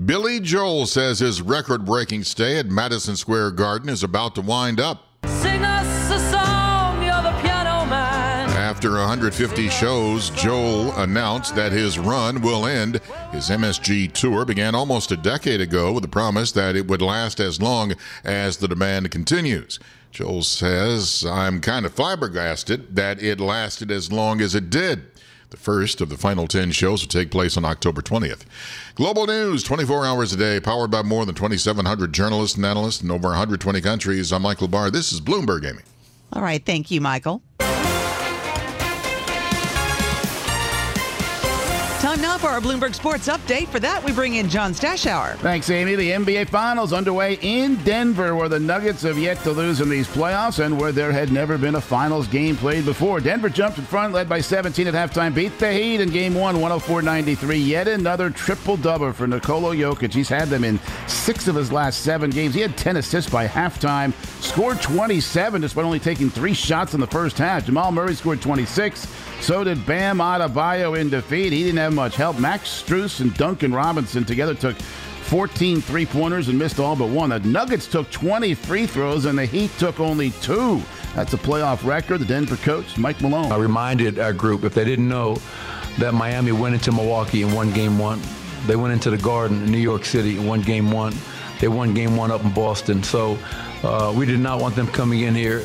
Billy 0.05 0.41
Joel 0.41 0.85
says 0.85 1.19
his 1.19 1.41
record 1.41 1.85
breaking 1.85 2.23
stay 2.23 2.59
at 2.59 2.65
Madison 2.65 3.15
Square 3.15 3.51
Garden 3.51 3.87
is 3.87 4.03
about 4.03 4.35
to 4.35 4.41
wind 4.41 4.79
up. 4.79 5.07
Sing 5.25 5.63
us 5.63 6.11
a 6.11 6.19
song, 6.31 6.60
After 8.81 8.97
150 8.97 9.69
shows, 9.69 10.31
Joel 10.31 10.91
announced 10.93 11.53
that 11.53 11.71
his 11.71 11.99
run 11.99 12.41
will 12.41 12.65
end. 12.65 12.95
His 13.31 13.51
MSG 13.51 14.11
tour 14.11 14.43
began 14.43 14.73
almost 14.73 15.11
a 15.11 15.17
decade 15.17 15.61
ago 15.61 15.91
with 15.93 16.01
the 16.01 16.07
promise 16.07 16.51
that 16.53 16.75
it 16.75 16.87
would 16.87 16.99
last 16.99 17.39
as 17.39 17.61
long 17.61 17.93
as 18.23 18.57
the 18.57 18.67
demand 18.67 19.11
continues. 19.11 19.77
Joel 20.09 20.41
says, 20.41 21.23
I'm 21.23 21.61
kind 21.61 21.85
of 21.85 21.93
flabbergasted 21.93 22.95
that 22.95 23.21
it 23.21 23.39
lasted 23.39 23.91
as 23.91 24.11
long 24.11 24.41
as 24.41 24.55
it 24.55 24.71
did. 24.71 25.03
The 25.51 25.57
first 25.57 26.01
of 26.01 26.09
the 26.09 26.17
final 26.17 26.47
10 26.47 26.71
shows 26.71 27.03
will 27.03 27.07
take 27.07 27.29
place 27.29 27.57
on 27.57 27.65
October 27.65 28.01
20th. 28.01 28.45
Global 28.95 29.27
news 29.27 29.61
24 29.61 30.07
hours 30.07 30.33
a 30.33 30.37
day, 30.37 30.59
powered 30.59 30.89
by 30.89 31.03
more 31.03 31.27
than 31.27 31.35
2,700 31.35 32.11
journalists 32.13 32.57
and 32.57 32.65
analysts 32.65 33.03
in 33.03 33.11
over 33.11 33.27
120 33.27 33.79
countries. 33.79 34.33
I'm 34.33 34.41
Michael 34.41 34.67
Barr. 34.67 34.89
This 34.89 35.13
is 35.13 35.21
Bloomberg 35.21 35.69
Amy. 35.69 35.83
All 36.33 36.41
right. 36.41 36.65
Thank 36.65 36.91
you, 36.91 37.01
Michael. 37.01 37.41
Time 42.11 42.21
now 42.21 42.30
for 42.41 42.47
our 42.47 42.59
Bloomberg 42.59 42.95
Sports 42.95 43.27
Update. 43.27 43.67
For 43.67 43.79
that, 43.79 44.03
we 44.03 44.11
bring 44.11 44.33
in 44.33 44.49
John 44.49 44.73
Stashower. 44.73 45.35
Thanks, 45.37 45.69
Amy. 45.69 45.93
The 45.95 46.09
NBA 46.09 46.49
Finals 46.49 46.91
underway 46.91 47.37
in 47.41 47.75
Denver, 47.83 48.35
where 48.35 48.49
the 48.49 48.59
Nuggets 48.59 49.03
have 49.03 49.19
yet 49.19 49.37
to 49.43 49.51
lose 49.51 49.79
in 49.79 49.89
these 49.89 50.07
playoffs 50.07 50.57
and 50.57 50.79
where 50.79 50.91
there 50.91 51.11
had 51.11 51.31
never 51.31 51.59
been 51.59 51.75
a 51.75 51.81
Finals 51.81 52.27
game 52.27 52.57
played 52.57 52.83
before. 52.83 53.19
Denver 53.19 53.47
jumped 53.47 53.77
in 53.77 53.83
front, 53.85 54.11
led 54.11 54.27
by 54.27 54.41
17 54.41 54.87
at 54.87 54.95
halftime, 54.95 55.35
beat 55.35 55.57
the 55.59 55.71
Heat 55.71 56.01
in 56.01 56.09
game 56.09 56.33
one, 56.33 56.55
104 56.55 57.03
93. 57.03 57.57
Yet 57.57 57.87
another 57.87 58.31
triple 58.31 58.75
double 58.75 59.13
for 59.13 59.27
Nikola 59.27 59.75
Jokic. 59.75 60.11
He's 60.11 60.29
had 60.29 60.47
them 60.47 60.63
in 60.63 60.79
six 61.05 61.47
of 61.47 61.55
his 61.55 61.71
last 61.71 62.01
seven 62.01 62.31
games. 62.31 62.55
He 62.55 62.61
had 62.61 62.75
10 62.75 62.97
assists 62.97 63.29
by 63.29 63.47
halftime, 63.47 64.13
scored 64.41 64.81
27 64.81 65.61
despite 65.61 65.85
only 65.85 65.99
taking 65.99 66.31
three 66.31 66.55
shots 66.55 66.95
in 66.95 66.99
the 67.01 67.07
first 67.07 67.37
half. 67.37 67.67
Jamal 67.67 67.91
Murray 67.91 68.15
scored 68.15 68.41
26. 68.41 69.07
So 69.41 69.63
did 69.63 69.83
Bam 69.87 70.19
Adebayo 70.19 70.99
in 70.99 71.09
defeat. 71.09 71.51
He 71.51 71.63
didn't 71.63 71.79
have 71.79 71.93
much 71.93 72.15
help. 72.15 72.30
Max 72.39 72.83
Strus 72.83 73.19
and 73.21 73.33
Duncan 73.35 73.73
Robinson 73.73 74.23
together 74.23 74.53
took 74.53 74.75
14 74.77 75.81
three 75.81 76.05
pointers 76.05 76.49
and 76.49 76.59
missed 76.59 76.79
all 76.79 76.95
but 76.95 77.09
one. 77.09 77.29
The 77.29 77.39
Nuggets 77.39 77.87
took 77.87 78.09
20 78.11 78.53
free 78.53 78.85
throws 78.85 79.25
and 79.25 79.37
the 79.37 79.45
Heat 79.45 79.71
took 79.77 79.99
only 79.99 80.31
two. 80.41 80.81
That's 81.15 81.33
a 81.33 81.37
playoff 81.37 81.85
record. 81.85 82.19
The 82.19 82.25
Denver 82.25 82.57
coach, 82.57 82.97
Mike 82.97 83.21
Malone. 83.21 83.51
I 83.51 83.57
reminded 83.57 84.19
our 84.19 84.33
group, 84.33 84.63
if 84.63 84.73
they 84.73 84.83
didn't 84.83 85.07
know, 85.07 85.37
that 85.99 86.13
Miami 86.13 86.51
went 86.51 86.73
into 86.73 86.91
Milwaukee 86.91 87.43
and 87.43 87.53
won 87.53 87.71
game 87.71 87.97
one. 87.97 88.21
They 88.67 88.75
went 88.75 88.93
into 88.93 89.09
the 89.09 89.17
Garden 89.17 89.63
in 89.63 89.71
New 89.71 89.77
York 89.77 90.05
City 90.05 90.37
and 90.37 90.47
won 90.47 90.61
game 90.61 90.91
one. 90.91 91.13
They 91.59 91.67
won 91.67 91.93
game 91.93 92.17
one 92.17 92.31
up 92.31 92.43
in 92.43 92.53
Boston. 92.53 93.03
So 93.03 93.37
uh, 93.83 94.13
we 94.15 94.25
did 94.25 94.39
not 94.39 94.59
want 94.59 94.75
them 94.75 94.87
coming 94.87 95.21
in 95.21 95.35
here 95.35 95.63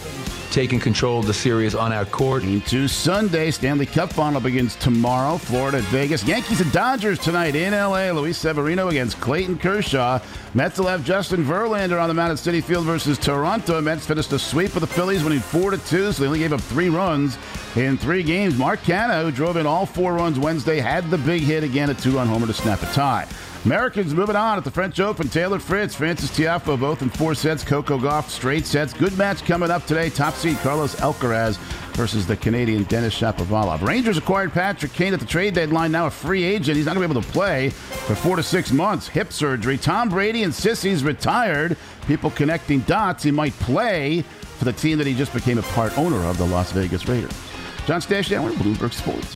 taking 0.51 0.81
control 0.81 1.21
of 1.21 1.27
the 1.27 1.35
series 1.35 1.75
on 1.75 1.93
our 1.93 2.05
court. 2.05 2.43
Into 2.43 2.89
Sunday, 2.89 3.51
Stanley 3.51 3.87
Cup 3.87 4.13
final 4.13 4.41
begins 4.41 4.77
tomorrow. 4.77 5.39
Florida 5.39 5.81
Vegas. 5.83 6.25
Yankees 6.25 6.61
and 6.61 6.73
Dodgers 6.73 7.19
tonight 7.19 7.55
in 7.55 7.73
LA. 7.73 8.11
Luis 8.11 8.39
Severino 8.39 8.89
against 8.89 9.21
Clayton 9.21 9.59
Kershaw. 9.59 10.19
Mets 10.55 10.79
will 10.79 10.87
have 10.87 11.05
Justin 11.05 11.45
Verlander 11.45 12.01
on 12.01 12.09
the 12.09 12.15
mound 12.15 12.33
at 12.33 12.39
Citi 12.39 12.63
Field 12.63 12.85
versus 12.85 13.19
Toronto. 13.19 13.81
Mets 13.81 14.07
finished 14.07 14.33
a 14.33 14.39
sweep 14.39 14.75
of 14.75 14.81
the 14.81 14.87
Phillies, 14.87 15.23
winning 15.23 15.41
four 15.41 15.71
to 15.71 15.79
two, 15.79 16.13
so 16.13 16.23
they 16.23 16.27
only 16.27 16.39
gave 16.39 16.53
up 16.53 16.61
three 16.61 16.89
runs 16.89 17.37
in 17.77 17.99
three 17.99 18.23
games. 18.23 18.57
Mark 18.57 18.81
Canha, 18.81 19.23
who 19.23 19.31
drove 19.31 19.57
in 19.57 19.67
all 19.67 19.87
four 19.87 20.15
runs 20.15 20.39
Wednesday, 20.39 20.81
had 20.81 21.11
the 21.11 21.19
big 21.19 21.43
hit 21.43 21.63
again, 21.63 21.91
a 21.91 21.95
two-run 21.95 22.27
homer 22.27 22.47
to 22.47 22.55
snap 22.55 22.83
a 22.83 22.87
tie. 22.87 23.27
Americans 23.67 24.15
moving 24.15 24.37
on 24.37 24.57
at 24.57 24.63
the 24.63 24.71
French 24.71 25.01
Open. 25.01 25.29
Taylor 25.29 25.59
Fritz, 25.59 25.93
Frances 25.93 26.31
Tiafoe, 26.31 26.79
both 26.79 27.03
in 27.03 27.11
four 27.11 27.35
sets. 27.35 27.65
Coco 27.65 27.99
Gauff, 27.99 28.29
straight 28.29 28.65
sets. 28.65 28.93
Good 28.93 29.19
match 29.19 29.45
coming 29.45 29.73
up 29.73 29.85
today. 29.87 30.09
Top 30.09 30.35
seed 30.35 30.57
Carlos 30.59 30.95
Alcaraz 31.01 31.57
versus 31.97 32.29
the 32.29 32.37
Canadian 32.37 32.85
Denis 32.85 33.19
Shapovalov. 33.19 33.83
Rangers 33.83 34.19
acquired 34.19 34.53
Patrick 34.53 34.93
Kane 34.93 35.13
at 35.13 35.19
the 35.19 35.27
trade 35.27 35.55
deadline. 35.55 35.91
Now 35.91 36.07
a 36.07 36.11
free 36.11 36.45
agent. 36.45 36.77
He's 36.77 36.87
not 36.87 36.95
going 36.95 37.09
to 37.09 37.13
be 37.13 37.19
able 37.19 37.27
to 37.27 37.33
play 37.33 37.71
for 37.71 38.15
four 38.15 38.37
to 38.37 38.43
six 38.45 38.71
months. 38.71 39.09
Hip 39.09 39.33
surgery. 39.33 39.79
Tom 39.79 40.11
Brady 40.11 40.45
and 40.45 40.53
Sissy's 40.53 41.03
retired. 41.03 41.77
People 42.07 42.31
connecting 42.31 42.81
dots. 42.83 43.25
He 43.25 43.33
might 43.33 43.53
play 43.55 44.23
for 44.59 44.65
the 44.65 44.75
team 44.75 44.97
that 44.99 45.09
he 45.09 45.15
just 45.15 45.35
became 45.35 45.59
a 45.59 45.63
part 45.63 45.99
owner 45.99 46.25
of, 46.27 46.39
the 46.39 46.47
Las 46.47 46.71
Vegas 46.71 47.09
Raiders. 47.09 47.37
John 47.85 48.01
Stashower, 48.01 48.53
Bloomberg 48.53 48.93
Sports. 48.93 49.36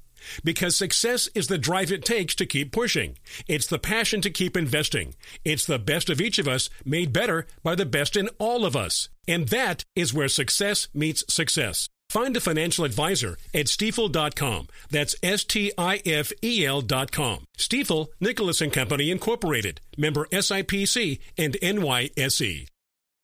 Because 0.43 0.75
success 0.75 1.27
is 1.35 1.47
the 1.47 1.57
drive 1.57 1.91
it 1.91 2.05
takes 2.05 2.35
to 2.35 2.45
keep 2.45 2.71
pushing. 2.71 3.17
It's 3.47 3.67
the 3.67 3.79
passion 3.79 4.21
to 4.21 4.29
keep 4.29 4.55
investing. 4.57 5.15
It's 5.43 5.65
the 5.65 5.79
best 5.79 6.09
of 6.09 6.21
each 6.21 6.39
of 6.39 6.47
us 6.47 6.69
made 6.85 7.13
better 7.13 7.47
by 7.63 7.75
the 7.75 7.85
best 7.85 8.15
in 8.15 8.29
all 8.39 8.65
of 8.65 8.75
us. 8.75 9.09
And 9.27 9.47
that 9.49 9.83
is 9.95 10.13
where 10.13 10.27
success 10.27 10.87
meets 10.93 11.23
success. 11.33 11.89
Find 12.11 12.35
a 12.35 12.41
financial 12.41 12.83
advisor 12.83 13.37
at 13.53 13.67
stifel.com. 13.67 14.67
That's 14.89 15.15
S 15.23 15.45
T 15.45 15.71
I 15.77 16.01
F 16.05 16.33
E 16.41 16.65
L.com. 16.65 17.45
Stifel, 17.57 18.07
Nicolaus 18.19 18.59
and 18.59 18.73
Company 18.73 19.09
Incorporated, 19.09 19.79
member 19.97 20.25
SIPC 20.25 21.19
and 21.37 21.53
NYSE. 21.61 22.67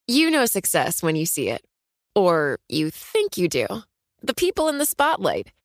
You 0.08 0.32
know 0.32 0.46
success 0.46 1.04
when 1.04 1.18
you 1.18 1.26
see 1.26 1.50
it. 1.50 1.66
Or 2.16 2.60
you 2.70 2.90
think 2.90 3.38
you 3.38 3.50
do. 3.50 3.68
The 4.24 4.34
people 4.34 4.70
in 4.70 4.78
the 4.78 4.86
spotlight 4.86 5.52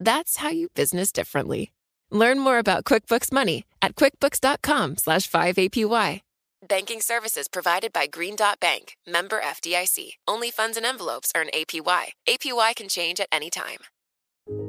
That's 0.00 0.38
how 0.38 0.48
you 0.48 0.70
business 0.74 1.12
differently. 1.12 1.72
Learn 2.10 2.40
more 2.40 2.58
about 2.58 2.84
QuickBooks 2.84 3.30
Money 3.30 3.66
at 3.82 3.94
quickbooks.com 3.94 4.96
slash 4.96 5.30
5APY. 5.30 6.22
Banking 6.68 7.00
services 7.00 7.48
provided 7.48 7.90
by 7.92 8.06
Green 8.06 8.36
Dot 8.36 8.60
Bank, 8.60 8.96
member 9.06 9.40
FDIC. 9.40 10.12
Only 10.28 10.50
funds 10.50 10.76
and 10.76 10.84
envelopes 10.84 11.32
earn 11.34 11.46
APY. 11.54 12.08
APY 12.28 12.76
can 12.76 12.88
change 12.88 13.18
at 13.20 13.28
any 13.32 13.48
time. 13.48 13.78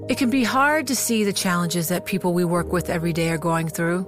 It 0.07 0.17
can 0.17 0.29
be 0.29 0.43
hard 0.43 0.88
to 0.88 0.95
see 0.95 1.23
the 1.23 1.33
challenges 1.33 1.89
that 1.89 2.05
people 2.05 2.33
we 2.33 2.45
work 2.45 2.71
with 2.71 2.89
every 2.89 3.11
day 3.11 3.29
are 3.29 3.38
going 3.38 3.67
through. 3.67 4.07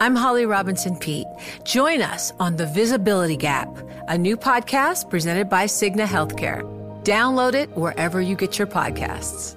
I'm 0.00 0.16
Holly 0.16 0.44
Robinson 0.44 0.96
Pete. 0.96 1.26
Join 1.64 2.02
us 2.02 2.32
on 2.40 2.56
The 2.56 2.66
Visibility 2.66 3.36
Gap, 3.36 3.68
a 4.08 4.18
new 4.18 4.36
podcast 4.36 5.08
presented 5.08 5.48
by 5.48 5.66
Cigna 5.66 6.06
Healthcare. 6.06 6.62
Download 7.04 7.54
it 7.54 7.70
wherever 7.76 8.20
you 8.20 8.34
get 8.34 8.58
your 8.58 8.66
podcasts. 8.66 9.56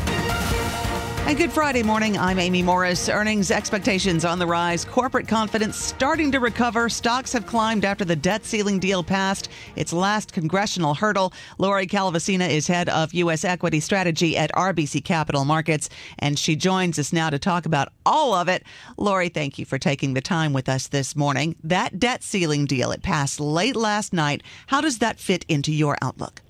And 1.27 1.37
good 1.37 1.51
Friday 1.51 1.83
morning. 1.83 2.17
I'm 2.17 2.39
Amy 2.39 2.61
Morris. 2.61 3.07
Earnings 3.07 3.51
expectations 3.51 4.25
on 4.25 4.37
the 4.37 4.45
rise. 4.45 4.83
Corporate 4.83 5.27
confidence 5.29 5.77
starting 5.77 6.31
to 6.31 6.39
recover. 6.39 6.89
Stocks 6.89 7.31
have 7.31 7.45
climbed 7.45 7.85
after 7.85 8.03
the 8.03 8.17
debt 8.17 8.43
ceiling 8.43 8.79
deal 8.79 9.01
passed 9.01 9.47
its 9.77 9.93
last 9.93 10.33
congressional 10.33 10.93
hurdle. 10.93 11.31
Lori 11.57 11.87
Calvasina 11.87 12.49
is 12.49 12.67
head 12.67 12.89
of 12.89 13.13
U.S. 13.13 13.45
equity 13.45 13.79
strategy 13.79 14.35
at 14.35 14.51
RBC 14.53 15.05
Capital 15.05 15.45
Markets, 15.45 15.89
and 16.19 16.37
she 16.37 16.55
joins 16.55 16.99
us 16.99 17.13
now 17.13 17.29
to 17.29 17.39
talk 17.39 17.65
about 17.65 17.93
all 18.05 18.33
of 18.33 18.49
it. 18.49 18.63
Lori, 18.97 19.29
thank 19.29 19.57
you 19.57 19.65
for 19.65 19.77
taking 19.77 20.15
the 20.15 20.21
time 20.21 20.51
with 20.51 20.67
us 20.67 20.87
this 20.87 21.15
morning. 21.15 21.55
That 21.63 21.97
debt 21.99 22.23
ceiling 22.23 22.65
deal, 22.65 22.91
it 22.91 23.03
passed 23.03 23.39
late 23.39 23.77
last 23.77 24.11
night. 24.11 24.41
How 24.67 24.81
does 24.81 24.97
that 24.97 25.19
fit 25.19 25.45
into 25.47 25.71
your 25.71 25.97
outlook? 26.01 26.41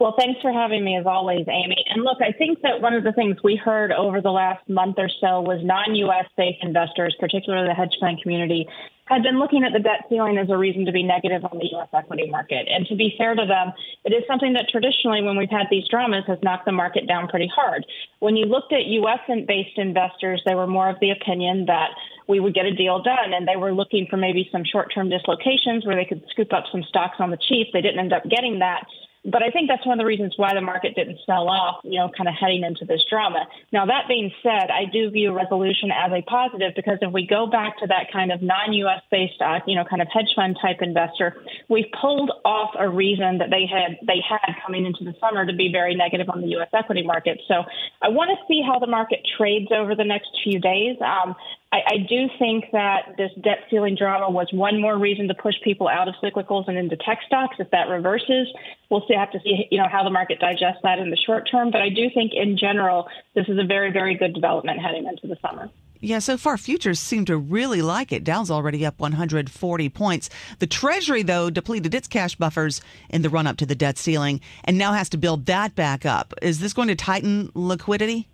Well, 0.00 0.14
thanks 0.18 0.40
for 0.40 0.52
having 0.52 0.84
me 0.84 0.96
as 0.96 1.06
always, 1.06 1.46
Amy. 1.48 1.84
And 1.88 2.04
look, 2.04 2.18
I 2.20 2.32
think 2.32 2.62
that 2.62 2.80
one 2.80 2.94
of 2.94 3.04
the 3.04 3.12
things 3.12 3.36
we 3.44 3.56
heard 3.56 3.92
over 3.92 4.20
the 4.20 4.30
last 4.30 4.66
month 4.68 4.96
or 4.98 5.10
so 5.20 5.40
was 5.40 5.60
non 5.62 5.94
US 5.94 6.24
based 6.36 6.62
investors, 6.62 7.14
particularly 7.20 7.68
the 7.68 7.74
hedge 7.74 7.94
fund 8.00 8.20
community, 8.22 8.66
had 9.10 9.22
been 9.24 9.40
looking 9.40 9.64
at 9.64 9.72
the 9.72 9.80
debt 9.80 10.06
ceiling 10.08 10.38
as 10.38 10.48
a 10.48 10.56
reason 10.56 10.86
to 10.86 10.92
be 10.92 11.02
negative 11.02 11.44
on 11.44 11.58
the 11.58 11.66
U.S. 11.72 11.88
equity 11.92 12.30
market. 12.30 12.68
And 12.70 12.86
to 12.86 12.94
be 12.94 13.12
fair 13.18 13.34
to 13.34 13.44
them, 13.44 13.72
it 14.04 14.14
is 14.14 14.22
something 14.26 14.52
that 14.54 14.68
traditionally, 14.70 15.20
when 15.20 15.36
we've 15.36 15.50
had 15.50 15.66
these 15.68 15.82
dramas, 15.90 16.22
has 16.28 16.38
knocked 16.42 16.64
the 16.64 16.72
market 16.72 17.08
down 17.08 17.26
pretty 17.26 17.50
hard. 17.52 17.84
When 18.20 18.36
you 18.36 18.46
looked 18.46 18.72
at 18.72 18.86
U.S. 18.86 19.18
based 19.48 19.76
investors, 19.76 20.40
they 20.46 20.54
were 20.54 20.68
more 20.68 20.88
of 20.88 21.00
the 21.00 21.10
opinion 21.10 21.66
that 21.66 21.90
we 22.28 22.38
would 22.38 22.54
get 22.54 22.66
a 22.66 22.74
deal 22.74 23.02
done, 23.02 23.34
and 23.34 23.48
they 23.48 23.56
were 23.56 23.74
looking 23.74 24.06
for 24.08 24.16
maybe 24.16 24.48
some 24.52 24.62
short 24.64 24.94
term 24.94 25.10
dislocations 25.10 25.84
where 25.84 25.96
they 25.96 26.04
could 26.04 26.22
scoop 26.30 26.52
up 26.52 26.64
some 26.70 26.84
stocks 26.88 27.16
on 27.18 27.30
the 27.30 27.38
cheap. 27.48 27.68
They 27.72 27.82
didn't 27.82 27.98
end 27.98 28.12
up 28.12 28.22
getting 28.30 28.60
that. 28.60 28.86
But 29.24 29.42
I 29.42 29.50
think 29.50 29.68
that's 29.68 29.84
one 29.84 30.00
of 30.00 30.02
the 30.02 30.06
reasons 30.06 30.32
why 30.36 30.54
the 30.54 30.62
market 30.62 30.94
didn't 30.94 31.18
sell 31.26 31.48
off, 31.48 31.84
you 31.84 32.00
know, 32.00 32.10
kind 32.16 32.26
of 32.26 32.34
heading 32.34 32.64
into 32.64 32.86
this 32.86 33.04
drama. 33.10 33.46
Now, 33.70 33.84
that 33.84 34.08
being 34.08 34.32
said, 34.42 34.70
I 34.70 34.86
do 34.90 35.10
view 35.10 35.36
resolution 35.36 35.90
as 35.92 36.10
a 36.10 36.22
positive 36.22 36.72
because 36.74 36.98
if 37.02 37.12
we 37.12 37.26
go 37.26 37.46
back 37.46 37.78
to 37.80 37.86
that 37.88 38.10
kind 38.10 38.32
of 38.32 38.40
non 38.40 38.72
US 38.72 39.02
based, 39.10 39.40
uh, 39.40 39.60
you 39.66 39.76
know, 39.76 39.84
kind 39.84 40.00
of 40.00 40.08
hedge 40.12 40.32
fund 40.34 40.56
type 40.60 40.78
investor, 40.80 41.36
we've 41.68 41.90
pulled 42.00 42.32
off 42.46 42.70
a 42.78 42.88
reason 42.88 43.38
that 43.38 43.50
they 43.50 43.66
had 43.66 43.98
they 44.06 44.24
had 44.26 44.56
coming 44.64 44.86
into 44.86 45.04
the 45.04 45.14
summer 45.20 45.44
to 45.44 45.52
be 45.52 45.70
very 45.70 45.94
negative 45.94 46.30
on 46.30 46.40
the 46.40 46.48
US 46.56 46.68
equity 46.72 47.02
market. 47.02 47.40
So 47.46 47.64
I 48.00 48.08
want 48.08 48.30
to 48.30 48.36
see 48.48 48.62
how 48.66 48.78
the 48.78 48.86
market 48.86 49.20
trades 49.36 49.68
over 49.70 49.94
the 49.94 50.04
next 50.04 50.30
few 50.42 50.58
days. 50.58 50.96
Um, 51.04 51.36
I, 51.72 51.78
I 51.86 51.96
do 52.08 52.28
think 52.38 52.64
that 52.72 53.14
this 53.16 53.30
debt 53.42 53.58
ceiling 53.70 53.94
drama 53.94 54.28
was 54.28 54.48
one 54.52 54.80
more 54.80 54.98
reason 54.98 55.28
to 55.28 55.34
push 55.34 55.54
people 55.62 55.88
out 55.88 56.08
of 56.08 56.14
cyclicals 56.22 56.66
and 56.66 56.76
into 56.76 56.96
tech 56.96 57.20
stocks. 57.26 57.56
If 57.58 57.70
that 57.70 57.88
reverses, 57.88 58.48
we'll 58.90 59.04
have 59.10 59.30
to 59.32 59.40
see, 59.40 59.68
you 59.70 59.78
know, 59.78 59.88
how 59.90 60.02
the 60.02 60.10
market 60.10 60.40
digests 60.40 60.80
that 60.82 60.98
in 60.98 61.10
the 61.10 61.16
short 61.16 61.48
term. 61.50 61.70
But 61.70 61.80
I 61.80 61.88
do 61.88 62.10
think, 62.12 62.32
in 62.34 62.58
general, 62.58 63.08
this 63.34 63.48
is 63.48 63.58
a 63.58 63.64
very, 63.64 63.92
very 63.92 64.16
good 64.16 64.34
development 64.34 64.80
heading 64.80 65.06
into 65.06 65.28
the 65.28 65.36
summer. 65.40 65.70
Yeah, 66.02 66.18
so 66.18 66.38
far 66.38 66.56
futures 66.56 66.98
seem 66.98 67.26
to 67.26 67.36
really 67.36 67.82
like 67.82 68.10
it. 68.10 68.24
Dow's 68.24 68.50
already 68.50 68.86
up 68.86 68.98
140 68.98 69.88
points. 69.90 70.30
The 70.58 70.66
Treasury, 70.66 71.22
though, 71.22 71.50
depleted 71.50 71.94
its 71.94 72.08
cash 72.08 72.34
buffers 72.36 72.80
in 73.10 73.20
the 73.20 73.28
run 73.28 73.46
up 73.46 73.58
to 73.58 73.66
the 73.66 73.74
debt 73.74 73.98
ceiling 73.98 74.40
and 74.64 74.78
now 74.78 74.94
has 74.94 75.10
to 75.10 75.18
build 75.18 75.44
that 75.46 75.74
back 75.74 76.06
up. 76.06 76.32
Is 76.40 76.60
this 76.60 76.72
going 76.72 76.88
to 76.88 76.96
tighten 76.96 77.50
liquidity? 77.54 78.28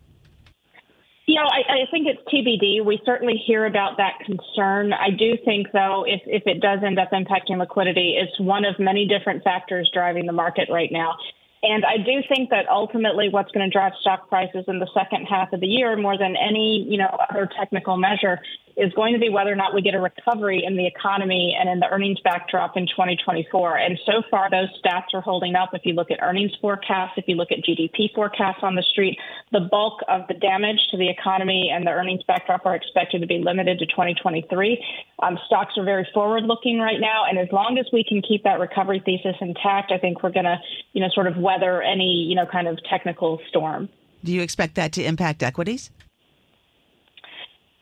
You 1.27 1.35
know, 1.35 1.47
I, 1.47 1.83
I 1.83 1.91
think 1.91 2.07
it's 2.07 2.23
TBD. 2.33 2.85
We 2.85 3.01
certainly 3.05 3.35
hear 3.35 3.67
about 3.67 3.97
that 3.97 4.21
concern. 4.25 4.93
I 4.93 5.11
do 5.11 5.37
think, 5.45 5.73
though, 5.73 6.05
if, 6.07 6.23
if 6.25 6.45
it 6.47 6.61
does 6.61 6.81
end 6.87 7.01
up 7.01 7.11
impacting 7.11 7.59
liquidity, 7.59 8.17
it's 8.17 8.39
one 8.39 8.65
of 8.65 8.79
many 8.79 9.09
different 9.09 9.43
factors 9.43 9.91
driving 9.93 10.27
the 10.27 10.33
market 10.33 10.69
right 10.71 10.91
now. 10.93 11.17
And 11.65 11.85
I 11.85 11.97
do 11.97 12.23
think 12.29 12.51
that 12.51 12.69
ultimately 12.71 13.29
what's 13.29 13.51
going 13.51 13.69
to 13.69 13.73
drive 13.73 13.93
stock 14.01 14.29
prices 14.29 14.67
in 14.69 14.79
the 14.79 14.89
second 14.95 15.27
half 15.27 15.53
of 15.53 15.61
the 15.61 15.67
year 15.67 15.97
more 15.97 16.17
than 16.17 16.37
any, 16.37 16.87
you 16.89 16.97
know, 16.97 17.09
other 17.29 17.49
technical 17.59 17.97
measure 17.97 18.39
is 18.77 18.93
going 18.93 19.15
to 19.15 19.19
be 19.19 19.31
whether 19.31 19.51
or 19.51 19.57
not 19.57 19.75
we 19.75 19.81
get 19.81 19.95
a 19.95 20.01
recovery 20.01 20.63
in 20.65 20.77
the 20.77 20.87
economy 20.87 21.57
and 21.59 21.69
in 21.69 21.81
the 21.81 21.89
earnings 21.89 22.21
backdrop 22.23 22.77
in 22.77 22.87
2024. 22.87 23.79
And 23.79 23.99
so 24.05 24.23
far, 24.31 24.51
those 24.51 24.69
stats 24.81 25.15
are 25.15 25.23
holding 25.23 25.55
up. 25.55 25.71
If 25.73 25.83
you 25.85 25.95
look 25.95 26.11
at 26.11 26.19
earnings 26.23 26.53
forecasts, 26.61 27.15
if 27.17 27.25
you 27.27 27.37
look 27.37 27.51
at 27.51 27.59
GDP 27.65 28.13
forecasts 28.15 28.61
on 28.63 28.75
the 28.75 28.83
street, 28.83 29.19
the 29.51 29.61
bulk 29.61 30.01
of 30.09 30.29
the 30.29 30.35
damage 30.35 30.79
to 30.91 30.99
the 30.99 31.09
economy 31.09 31.71
and 31.73 31.87
the 31.87 31.91
earnings 31.91 32.23
backdrop 32.27 32.67
are 32.67 32.75
expected 32.75 33.23
to 33.23 33.27
be 33.27 33.39
limited 33.39 33.79
to 33.79 33.87
2023. 33.87 34.85
Um, 35.23 35.39
stocks 35.47 35.75
are 35.79 35.85
very 35.85 36.07
forward 36.13 36.45
looking 36.45 36.79
right 36.79 37.01
now. 37.01 37.25
And 37.27 37.39
as 37.39 37.49
long 37.53 37.79
as 37.79 37.87
we 37.93 38.05
can 38.05 38.21
keep 38.21 38.45
that 38.45 38.61
recovery 38.61 39.01
thesis 39.05 39.37
intact, 39.41 39.91
I 39.91 39.99
think 39.99 40.23
we're 40.23 40.33
going 40.33 40.45
to, 40.45 40.59
you 40.93 41.01
know, 41.01 41.09
sort 41.15 41.27
of 41.27 41.39
weather 41.39 41.81
any, 41.81 42.27
you 42.29 42.35
know, 42.35 42.45
kind 42.45 42.69
of 42.69 42.79
technical 42.91 43.41
storm. 43.49 43.89
Do 44.23 44.33
you 44.33 44.43
expect 44.43 44.75
that 44.75 44.93
to 44.93 45.05
impact 45.05 45.43
equities? 45.43 45.91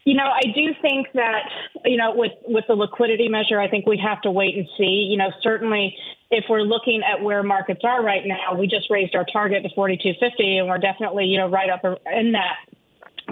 You 0.05 0.15
know, 0.15 0.25
I 0.25 0.43
do 0.55 0.75
think 0.83 1.09
that, 1.15 1.49
you 1.85 1.97
know, 1.97 2.15
with, 2.15 2.33
with 2.47 2.65
the 2.69 2.75
liquidity 2.75 3.29
measure, 3.29 3.59
I 3.59 3.69
think 3.69 3.87
we 3.87 3.99
have 3.99 4.21
to 4.23 4.31
wait 4.31 4.57
and 4.57 4.69
see. 4.77 5.09
You 5.11 5.17
know, 5.17 5.31
certainly 5.43 5.97
if 6.31 6.45
we're 6.49 6.63
looking 6.63 7.03
at 7.03 7.23
where 7.23 7.43
markets 7.43 7.81
are 7.85 8.03
right 8.03 8.23
now, 8.27 8.55
we 8.59 8.67
just 8.67 8.91
raised 8.91 9.15
our 9.15 9.25
target 9.33 9.63
to 9.63 9.71
4250 9.75 10.59
and 10.59 10.69
we're 10.69 10.79
definitely, 10.79 11.27
you 11.27 11.39
know, 11.39 11.49
right 11.49 11.71
up 11.71 11.85
in 12.13 12.33
that. 12.33 12.57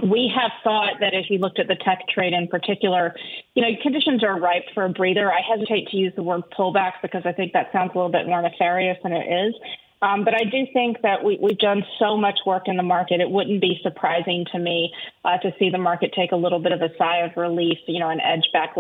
We 0.03 0.33
have 0.35 0.53
thought 0.65 1.01
that 1.01 1.13
if 1.13 1.29
you 1.29 1.39
looked 1.39 1.59
at 1.59 1.69
the 1.69 1.77
tech 1.77 2.09
trade 2.09 2.33
in 2.33 2.49
particular, 2.49 3.15
you 3.55 3.61
know, 3.61 3.69
conditions 3.83 4.25
are 4.25 4.41
ripe 4.41 4.65
for 4.73 4.87
a 4.87 4.89
breather. 4.89 5.31
I 5.31 5.41
hesitate 5.43 5.89
to 5.89 5.99
use 5.99 6.15
the 6.17 6.23
word 6.23 6.45
pullback 6.57 6.93
because 7.03 7.23
I 7.27 7.33
think 7.33 7.53
that 7.53 7.71
sounds 7.73 7.91
a 7.95 7.99
little 7.99 8.11
bit 8.11 8.27
more 8.27 8.41
nefarious 8.41 8.97
than 9.03 9.13
it 9.13 9.27
is. 9.27 9.55
Um, 10.03 10.25
but 10.25 10.35
I 10.35 10.43
do 10.43 10.67
think 10.73 11.01
that 11.03 11.23
we, 11.23 11.39
have 11.41 11.59
done 11.59 11.85
so 12.01 12.17
much 12.17 12.41
work 12.45 12.65
in 12.67 12.77
the 12.77 12.83
market. 12.83 13.21
It 13.21 13.31
wouldn't 13.31 13.61
be 13.61 13.79
surprising 13.85 14.45
to 14.51 14.59
me 14.59 14.93
uh, 15.25 15.39
to 15.39 15.53
see 15.61 15.71
the 15.71 15.79
market 15.79 16.13
take 16.15 16.33
a 16.33 16.37
little 16.37 16.59
bit 16.59 16.73
of 16.73 16.83
a 16.83 16.89
sigh 16.99 17.19
of 17.19 17.37
relief, 17.37 17.79
you 17.87 18.01
know, 18.01 18.11
an 18.11 18.21
edge 18.21 18.45
back. 18.53 18.75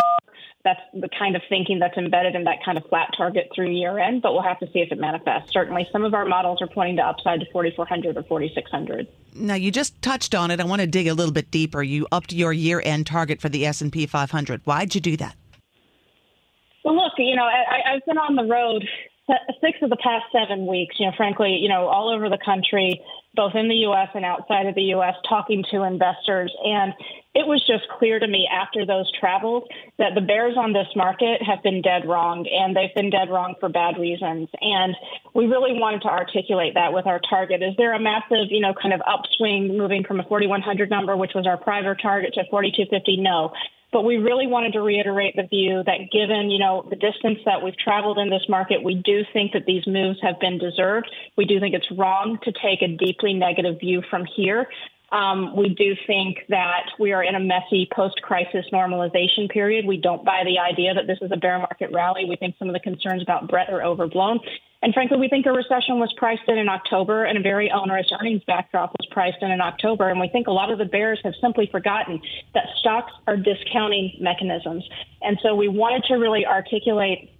That's 0.65 0.81
the 0.93 1.09
kind 1.17 1.37
of 1.37 1.43
thinking 1.49 1.79
that's 1.79 1.97
embedded 1.97 2.35
in 2.35 2.45
that 2.45 2.65
kind 2.65 2.77
of 2.77 2.85
flat 2.89 3.11
target 3.17 3.51
through 3.55 3.71
year 3.71 3.99
end, 3.99 4.23
but 4.23 4.33
we'll 4.33 4.43
have 4.43 4.59
to 4.61 4.67
see 4.73 4.81
if 4.81 4.91
it 4.91 4.99
manifests. 4.99 5.53
Certainly, 5.53 5.89
some 5.93 6.05
of 6.05 6.13
our 6.13 6.25
models 6.25 6.61
are 6.61 6.69
pointing 6.69 6.97
to 6.97 7.03
upside 7.03 7.41
to 7.41 7.47
4,400 7.53 8.17
or 8.17 8.23
4,600. 8.25 9.07
Now, 9.35 9.55
you 9.55 9.71
just 9.71 10.01
touched 10.03 10.35
on 10.35 10.51
it. 10.51 10.61
I 10.61 10.65
want 10.65 10.81
to 10.81 10.87
dig 10.87 11.07
a 11.07 11.15
little 11.15 11.33
bit 11.33 11.51
deeper. 11.51 11.83
You 11.83 12.07
upped 12.11 12.33
your 12.33 12.53
year 12.53 12.83
end 12.85 13.07
target 13.07 13.41
for 13.41 13.49
the 13.49 13.65
S&P 13.67 14.07
500. 14.07 14.61
Why'd 14.65 14.95
you 14.95 15.01
do 15.01 15.17
that? 15.19 15.37
Well, 16.85 16.97
look, 16.97 17.13
you 17.17 17.37
know, 17.37 17.45
I, 17.45 17.95
I've 17.95 18.05
been 18.07 18.19
on 18.19 18.35
the 18.35 18.45
road 18.45 18.85
six 19.61 19.79
of 19.83 19.91
the 19.91 19.97
past 19.97 20.25
seven 20.33 20.67
weeks, 20.67 20.97
you 20.99 21.07
know, 21.07 21.13
frankly, 21.17 21.59
you 21.61 21.69
know, 21.69 21.87
all 21.87 22.13
over 22.13 22.29
the 22.29 22.39
country, 22.45 23.01
both 23.35 23.55
in 23.55 23.69
the 23.69 23.87
U.S. 23.89 24.09
and 24.15 24.25
outside 24.25 24.67
of 24.67 24.75
the 24.75 24.93
U.S., 24.99 25.15
talking 25.29 25.65
to 25.71 25.85
investors. 25.85 26.53
And 26.65 26.93
it 27.35 27.47
was 27.47 27.65
just 27.67 27.89
clear 27.99 28.19
to 28.19 28.27
me 28.27 28.47
after 28.51 28.85
those 28.85 29.11
travels 29.19 29.65
that 29.99 30.15
the 30.15 30.21
bears 30.21 30.55
on 30.59 30.75
this 30.75 30.89
market 30.95 31.41
have 31.41 31.63
been 31.63 31.81
dead 31.81 32.07
wrong, 32.07 32.45
and 32.51 32.77
they've 32.77 32.95
been 32.95 33.09
dead 33.09 33.31
wrong 33.31 33.55
for 33.59 33.71
bad 33.71 33.97
reasons. 33.97 34.49
And 34.61 34.95
we 35.35 35.47
really 35.47 35.73
wanted 35.73 36.03
to 36.03 36.09
articulate 36.09 36.75
that 36.75 36.93
with 36.93 37.07
our 37.07 37.21
target. 37.31 37.63
Is 37.63 37.75
there 37.79 37.95
a 37.95 38.01
massive, 38.01 38.51
you 38.51 38.61
know, 38.61 38.75
kind 38.75 38.93
of 38.93 39.01
upswing 39.07 39.79
moving 39.79 40.05
from 40.05 40.21
a 40.21 40.25
4,100 40.25 40.91
number, 40.91 41.17
which 41.17 41.33
was 41.35 41.47
our 41.47 41.57
prior 41.57 41.95
target, 41.95 42.35
to 42.35 42.45
4,250? 42.51 43.17
No. 43.17 43.53
But 43.92 44.05
we 44.05 44.16
really 44.16 44.46
wanted 44.46 44.72
to 44.72 44.81
reiterate 44.81 45.37
the 45.37 45.42
view 45.42 45.83
that 45.85 46.11
given, 46.11 46.50
you 46.50 46.59
know, 46.59 46.87
the 46.88 46.96
distance 46.96 47.38
that 47.44 47.62
we've 47.62 47.76
traveled 47.76 48.18
in 48.18 48.31
this 48.31 48.42
market, 48.48 48.83
we 48.83 48.94
do 48.94 49.22
think 49.33 49.52
that 49.52 49.66
these 49.66 49.87
moves 49.87 50.18
have 50.22 50.40
been 50.40 50.59
deserved. 50.59 51.11
We 51.37 51.44
do 51.44 51.61
think 51.61 51.74
it's 51.74 51.90
wrong 51.96 52.38
to 52.42 52.52
take 52.52 52.81
a 52.81 52.88
deeply 52.88 53.35
negative 53.35 53.78
view 53.81 54.02
from 54.09 54.24
here. 54.24 54.66
Um, 55.12 55.55
we 55.55 55.68
do 55.68 55.94
think 56.07 56.38
that 56.48 56.87
we 56.98 57.12
are 57.12 57.22
in 57.22 57.35
a 57.35 57.40
messy 57.40 57.87
post-crisis 57.94 58.64
normalization 58.72 59.50
period. 59.50 59.85
We 59.87 59.98
don't 59.98 60.24
buy 60.24 60.42
the 60.46 60.59
idea 60.59 60.94
that 60.94 61.07
this 61.07 61.18
is 61.20 61.31
a 61.31 61.37
bear 61.37 61.59
market 61.59 61.90
rally. 61.92 62.24
We 62.26 62.37
think 62.37 62.55
some 62.59 62.68
of 62.68 62.72
the 62.72 62.81
concerns 62.81 63.22
about 63.22 63.46
breadth 63.46 63.70
are 63.70 63.85
overblown. 63.85 64.40
And 64.83 64.92
frankly, 64.92 65.16
we 65.16 65.29
think 65.29 65.47
a 65.47 65.53
recession 65.53 66.01
was 66.01 66.12
priced 66.16 66.42
in 66.49 66.59
in 66.59 66.68
October 66.68 67.25
and 67.25 67.38
a 67.38 67.40
very 67.40 67.71
onerous 67.71 68.11
earnings 68.21 68.42
backdrop 68.47 68.90
was 68.99 69.07
priced 69.12 69.40
in 69.40 69.53
in 69.53 69.61
October. 69.61 70.09
And 70.09 70.18
we 70.18 70.29
think 70.29 70.49
a 70.49 70.51
lot 70.51 70.73
of 70.73 70.79
the 70.79 70.85
bears 70.85 71.21
have 71.23 71.35
simply 71.40 71.68
forgotten 71.71 72.21
that 72.55 72.66
stocks 72.79 73.12
are 73.29 73.37
discounting 73.37 74.16
mechanisms. 74.21 74.85
And 75.23 75.38
so 75.40 75.55
we 75.55 75.68
wanted 75.68 76.05
to 76.05 76.14
really 76.14 76.45
articulate 76.45 77.32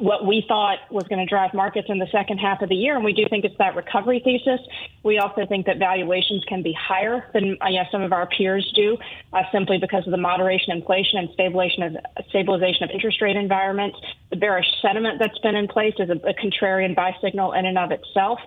what 0.00 0.26
we 0.26 0.44
thought 0.48 0.78
was 0.90 1.04
going 1.04 1.18
to 1.18 1.26
drive 1.26 1.52
markets 1.54 1.88
in 1.90 1.98
the 1.98 2.06
second 2.10 2.38
half 2.38 2.62
of 2.62 2.68
the 2.68 2.74
year. 2.74 2.96
And 2.96 3.04
we 3.04 3.12
do 3.12 3.26
think 3.28 3.44
it's 3.44 3.56
that 3.58 3.76
recovery 3.76 4.20
thesis. 4.24 4.60
We 5.02 5.18
also 5.18 5.46
think 5.46 5.66
that 5.66 5.78
valuations 5.78 6.44
can 6.44 6.62
be 6.62 6.72
higher 6.72 7.28
than 7.32 7.56
uh, 7.60 7.68
some 7.92 8.02
of 8.02 8.12
our 8.12 8.26
peers 8.26 8.70
do, 8.74 8.96
uh, 9.32 9.42
simply 9.52 9.78
because 9.78 10.06
of 10.06 10.10
the 10.10 10.18
moderation 10.18 10.72
inflation 10.72 11.18
and 11.18 11.28
stabilization 11.34 11.82
of, 11.82 11.96
stabilization 12.28 12.84
of 12.84 12.90
interest 12.90 13.20
rate 13.20 13.36
environments. 13.36 13.98
The 14.30 14.36
bearish 14.36 14.66
sentiment 14.80 15.18
that's 15.18 15.38
been 15.38 15.54
in 15.54 15.68
place 15.68 15.94
is 15.98 16.10
a, 16.10 16.16
a 16.26 16.34
contrarian 16.34 16.94
buy 16.96 17.14
signal 17.20 17.52
in 17.52 17.66
and 17.66 17.78
of 17.78 17.90
itself. 17.92 18.40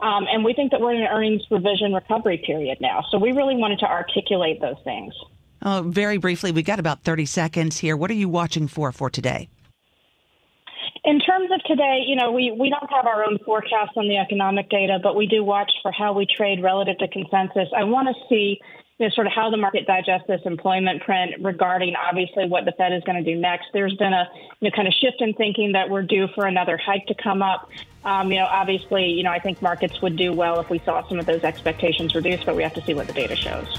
Um, 0.00 0.26
and 0.30 0.44
we 0.44 0.52
think 0.52 0.70
that 0.70 0.80
we're 0.80 0.94
in 0.94 1.02
an 1.02 1.08
earnings 1.08 1.42
revision 1.50 1.92
recovery 1.92 2.38
period 2.38 2.78
now. 2.80 3.04
So 3.10 3.18
we 3.18 3.32
really 3.32 3.56
wanted 3.56 3.80
to 3.80 3.86
articulate 3.86 4.60
those 4.60 4.76
things. 4.84 5.14
Oh, 5.62 5.82
very 5.86 6.18
briefly, 6.18 6.52
we 6.52 6.62
got 6.62 6.78
about 6.78 7.02
30 7.02 7.26
seconds 7.26 7.78
here. 7.78 7.96
What 7.96 8.10
are 8.10 8.14
you 8.14 8.28
watching 8.28 8.68
for 8.68 8.92
for 8.92 9.10
today? 9.10 9.48
In 11.04 11.20
terms 11.20 11.50
of 11.52 11.62
today, 11.64 12.04
you 12.06 12.16
know, 12.16 12.32
we, 12.32 12.50
we 12.50 12.70
don't 12.70 12.90
have 12.90 13.06
our 13.06 13.24
own 13.24 13.38
forecast 13.44 13.96
on 13.96 14.08
the 14.08 14.16
economic 14.16 14.68
data, 14.68 14.98
but 15.02 15.16
we 15.16 15.26
do 15.26 15.44
watch 15.44 15.70
for 15.82 15.92
how 15.92 16.12
we 16.12 16.26
trade 16.26 16.62
relative 16.62 16.98
to 16.98 17.08
consensus. 17.08 17.68
I 17.76 17.84
want 17.84 18.08
to 18.08 18.14
see 18.28 18.60
you 18.98 19.06
know, 19.06 19.10
sort 19.14 19.28
of 19.28 19.32
how 19.32 19.48
the 19.50 19.56
market 19.56 19.86
digests 19.86 20.26
this 20.26 20.40
employment 20.44 21.02
print 21.02 21.34
regarding 21.40 21.94
obviously 21.94 22.48
what 22.48 22.64
the 22.64 22.72
Fed 22.72 22.92
is 22.92 23.02
going 23.04 23.22
to 23.22 23.34
do 23.34 23.38
next. 23.38 23.66
There's 23.72 23.94
been 23.94 24.12
a 24.12 24.28
you 24.60 24.68
know, 24.68 24.74
kind 24.74 24.88
of 24.88 24.94
shift 24.94 25.20
in 25.20 25.34
thinking 25.34 25.72
that 25.72 25.88
we're 25.88 26.02
due 26.02 26.26
for 26.34 26.46
another 26.46 26.76
hike 26.76 27.06
to 27.06 27.14
come 27.14 27.42
up. 27.42 27.70
Um, 28.04 28.32
you 28.32 28.38
know, 28.38 28.46
obviously, 28.46 29.06
you 29.06 29.22
know, 29.22 29.30
I 29.30 29.38
think 29.38 29.62
markets 29.62 30.02
would 30.02 30.16
do 30.16 30.32
well 30.32 30.58
if 30.60 30.68
we 30.68 30.80
saw 30.80 31.06
some 31.08 31.18
of 31.20 31.26
those 31.26 31.44
expectations 31.44 32.14
reduced, 32.14 32.44
but 32.44 32.56
we 32.56 32.64
have 32.64 32.74
to 32.74 32.82
see 32.82 32.94
what 32.94 33.06
the 33.06 33.12
data 33.12 33.36
shows. 33.36 33.78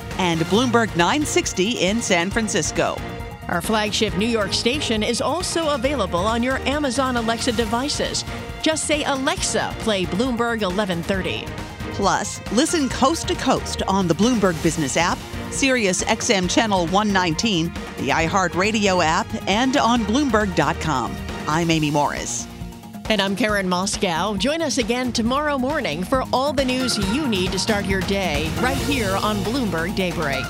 and 0.17 0.41
Bloomberg 0.41 0.87
960 0.95 1.71
in 1.79 2.01
San 2.01 2.29
Francisco. 2.29 2.97
Our 3.47 3.61
flagship 3.61 4.15
New 4.17 4.27
York 4.27 4.53
station 4.53 5.03
is 5.03 5.21
also 5.21 5.69
available 5.69 6.19
on 6.19 6.41
your 6.41 6.57
Amazon 6.59 7.17
Alexa 7.17 7.51
devices. 7.53 8.23
Just 8.61 8.85
say, 8.85 9.03
Alexa, 9.03 9.75
play 9.79 10.05
Bloomberg 10.05 10.61
1130. 10.61 11.45
Plus, 11.93 12.39
listen 12.53 12.87
coast 12.89 13.27
to 13.27 13.35
coast 13.35 13.83
on 13.87 14.07
the 14.07 14.15
Bloomberg 14.15 14.61
Business 14.63 14.95
app, 14.95 15.17
Sirius 15.51 16.03
XM 16.03 16.49
Channel 16.49 16.87
119, 16.87 17.65
the 17.97 18.09
iHeartRadio 18.09 19.03
app, 19.03 19.27
and 19.47 19.75
on 19.75 20.01
Bloomberg.com. 20.01 21.15
I'm 21.47 21.69
Amy 21.69 21.91
Morris. 21.91 22.50
And 23.11 23.21
I'm 23.21 23.35
Karen 23.35 23.67
Moscow. 23.67 24.37
Join 24.37 24.61
us 24.61 24.77
again 24.77 25.11
tomorrow 25.11 25.57
morning 25.57 26.01
for 26.01 26.23
all 26.31 26.53
the 26.53 26.63
news 26.63 26.97
you 27.13 27.27
need 27.27 27.51
to 27.51 27.59
start 27.59 27.83
your 27.83 27.99
day 27.99 28.49
right 28.61 28.77
here 28.77 29.17
on 29.17 29.35
Bloomberg 29.39 29.97
Daybreak. 29.97 30.45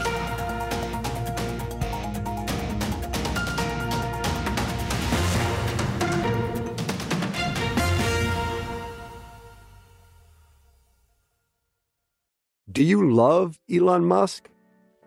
Do 12.71 12.83
you 12.83 13.11
love 13.11 13.57
Elon 13.73 14.05
Musk? 14.05 14.49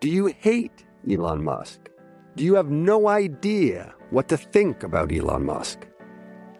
Do 0.01 0.09
you 0.09 0.25
hate 0.25 0.83
Elon 1.09 1.41
Musk? 1.41 1.89
Do 2.35 2.43
you 2.43 2.55
have 2.55 2.69
no 2.69 3.07
idea 3.07 3.95
what 4.09 4.27
to 4.27 4.35
think 4.35 4.83
about 4.83 5.13
Elon 5.13 5.45
Musk? 5.45 5.87